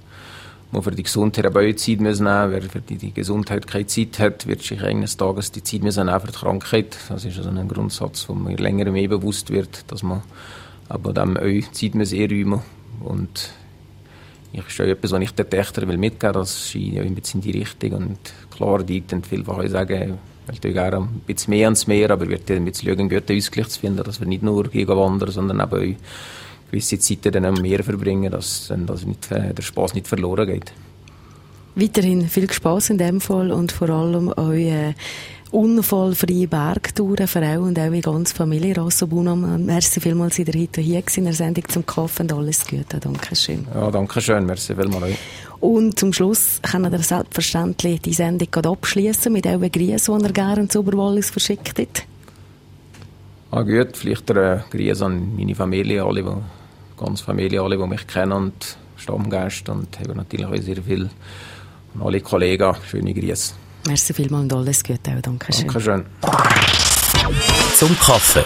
man 0.71 0.83
für 0.83 0.93
die 0.93 1.03
Gesundheit 1.03 1.47
eine 1.47 1.75
Zeit 1.75 2.01
müssen 2.01 2.25
nehmen 2.25 2.53
Wer 2.53 2.63
für 2.63 2.81
die, 2.81 2.97
die 2.97 3.13
Gesundheit 3.13 3.67
keine 3.67 3.87
Zeit 3.87 4.21
hat, 4.21 4.47
wird 4.47 4.63
sich 4.63 4.81
eines 4.83 5.17
Tages 5.17 5.51
die 5.51 5.65
Zeit 5.65 5.83
müssen 5.83 6.09
für 6.09 6.27
die 6.29 6.33
Krankheit. 6.33 6.97
Das 7.09 7.25
ist 7.25 7.37
also 7.37 7.51
ein 7.51 7.67
Grundsatz, 7.67 8.29
wo 8.29 8.35
mir 8.35 8.57
länger 8.57 8.91
mehr 8.93 9.09
bewusst 9.09 9.51
wird, 9.51 9.91
dass 9.91 10.05
man 10.05 10.23
aber 10.89 11.13
dem 11.13 11.37
euch 11.37 11.73
Zeit 11.73 11.97
müssen 11.97 12.21
einräumen 12.21 12.61
Und 13.01 13.51
ich 14.53 14.69
stelle 14.71 14.93
etwas, 14.93 15.11
was 15.11 15.21
ich 15.21 15.33
den 15.33 15.51
Töchtern 15.51 15.89
mitgeben 15.99 16.35
will, 16.35 16.41
das 16.41 16.71
scheint 16.71 16.93
ja 16.95 17.03
ein 17.03 17.15
bisschen 17.15 17.41
die 17.41 17.59
Richtung. 17.59 17.93
Und 17.93 18.19
klar, 18.55 18.85
die 18.85 19.05
dann 19.05 19.25
vielfach 19.25 19.67
sagen, 19.69 20.19
ich 20.53 20.61
tue 20.61 20.73
gerne 20.73 20.99
ein 20.99 21.21
bisschen 21.27 21.51
mehr 21.51 21.67
ans 21.67 21.87
Meer, 21.87 22.11
aber 22.11 22.29
wir 22.29 22.39
ein 22.39 22.65
bisschen 22.65 22.89
schauen, 22.89 23.01
einen 23.01 23.09
guten 23.09 23.37
Ausgleich 23.37 23.69
zu 23.69 23.81
finden, 23.81 24.03
dass 24.05 24.21
wir 24.21 24.27
nicht 24.27 24.43
nur 24.43 24.65
gegen 24.65 24.97
wandern, 24.97 25.31
sondern 25.31 25.61
eben 25.61 25.97
auch 25.97 26.71
gewisse 26.71 26.99
Zeiten 26.99 27.33
dann 27.33 27.45
am 27.45 27.55
Meer 27.55 27.83
verbringen, 27.83 28.31
dass, 28.31 28.73
dass 28.87 29.05
nicht, 29.05 29.31
äh, 29.31 29.55
der 29.55 29.63
Spaß 29.63 29.95
nicht 29.95 30.09
verloren 30.09 30.47
geht. 30.47 30.73
Weiterhin 31.75 32.29
viel 32.29 32.51
Spaß 32.51 32.91
in 32.91 32.99
dem 32.99 33.21
Fall 33.21 33.53
und 33.53 33.73
vor 33.73 33.89
allem 33.91 34.33
eure 34.37 34.95
unfallfreie 35.51 36.47
Bergtouren 36.47 37.27
für 37.27 37.41
euch 37.41 37.59
und 37.59 37.79
auch 37.79 37.91
die 37.91 38.01
ganze 38.01 38.35
Familie 38.35 38.77
Rassobunam. 38.77 39.65
Merci 39.65 40.01
vielmals, 40.01 40.37
dass 40.37 40.47
ihr 40.47 40.61
heute 40.61 40.81
hier 40.81 41.03
in 41.17 41.25
der 41.25 41.33
Sendung 41.33 41.65
zum 41.69 41.87
Kaffee 41.87 42.25
und 42.25 42.33
alles 42.33 42.67
Gute. 42.67 42.99
Dankeschön. 43.01 43.67
Ja, 43.75 43.91
danke 43.91 44.21
schön. 44.21 44.45
Merci 44.45 44.75
vielmals. 44.75 45.17
Und 45.61 45.99
zum 45.99 46.13
Schluss 46.13 46.61
können 46.63 46.93
ihr 46.93 46.99
selbstverständlich 47.01 48.01
die 48.01 48.13
Sendung 48.13 48.49
abschließen 48.55 49.33
mit 49.33 49.47
euren 49.47 49.73
Grüßen, 49.73 50.19
die 50.19 50.25
ihr 50.25 50.33
gerne 50.33 50.69
zu 50.69 50.81
Oberwallis 50.81 51.31
verschickt 51.31 51.79
habt. 51.79 52.05
Ah, 53.51 53.63
gut, 53.63 53.97
vielleicht 53.97 54.29
der 54.29 54.65
Grüße 54.71 55.05
an 55.05 55.35
meine 55.37 55.55
Familie, 55.55 56.05
alle, 56.05 56.23
die, 56.23 57.03
ganze 57.03 57.25
Familie, 57.25 57.63
alle, 57.63 57.79
die 57.79 57.87
mich 57.87 58.07
kennen 58.07 58.33
und 58.33 58.77
Stammgäste 58.97 59.73
und 59.73 59.99
haben 59.99 60.17
natürlich 60.17 60.47
auch 60.47 60.57
sehr 60.57 60.83
viel 60.83 61.09
und 61.95 62.03
alle 62.03 62.21
Kollegen. 62.21 62.77
Schöne 62.89 63.15
Grüße. 63.15 63.55
Merci 63.87 64.13
vielmals 64.13 64.45
und 64.45 64.53
alles 64.53 64.85
Gute 64.85 65.17
auch. 65.17 65.23
Dankeschön. 65.23 65.67
Dankeschön. 65.67 66.05
Zum 67.75 67.99
Kaffee. 67.99 68.45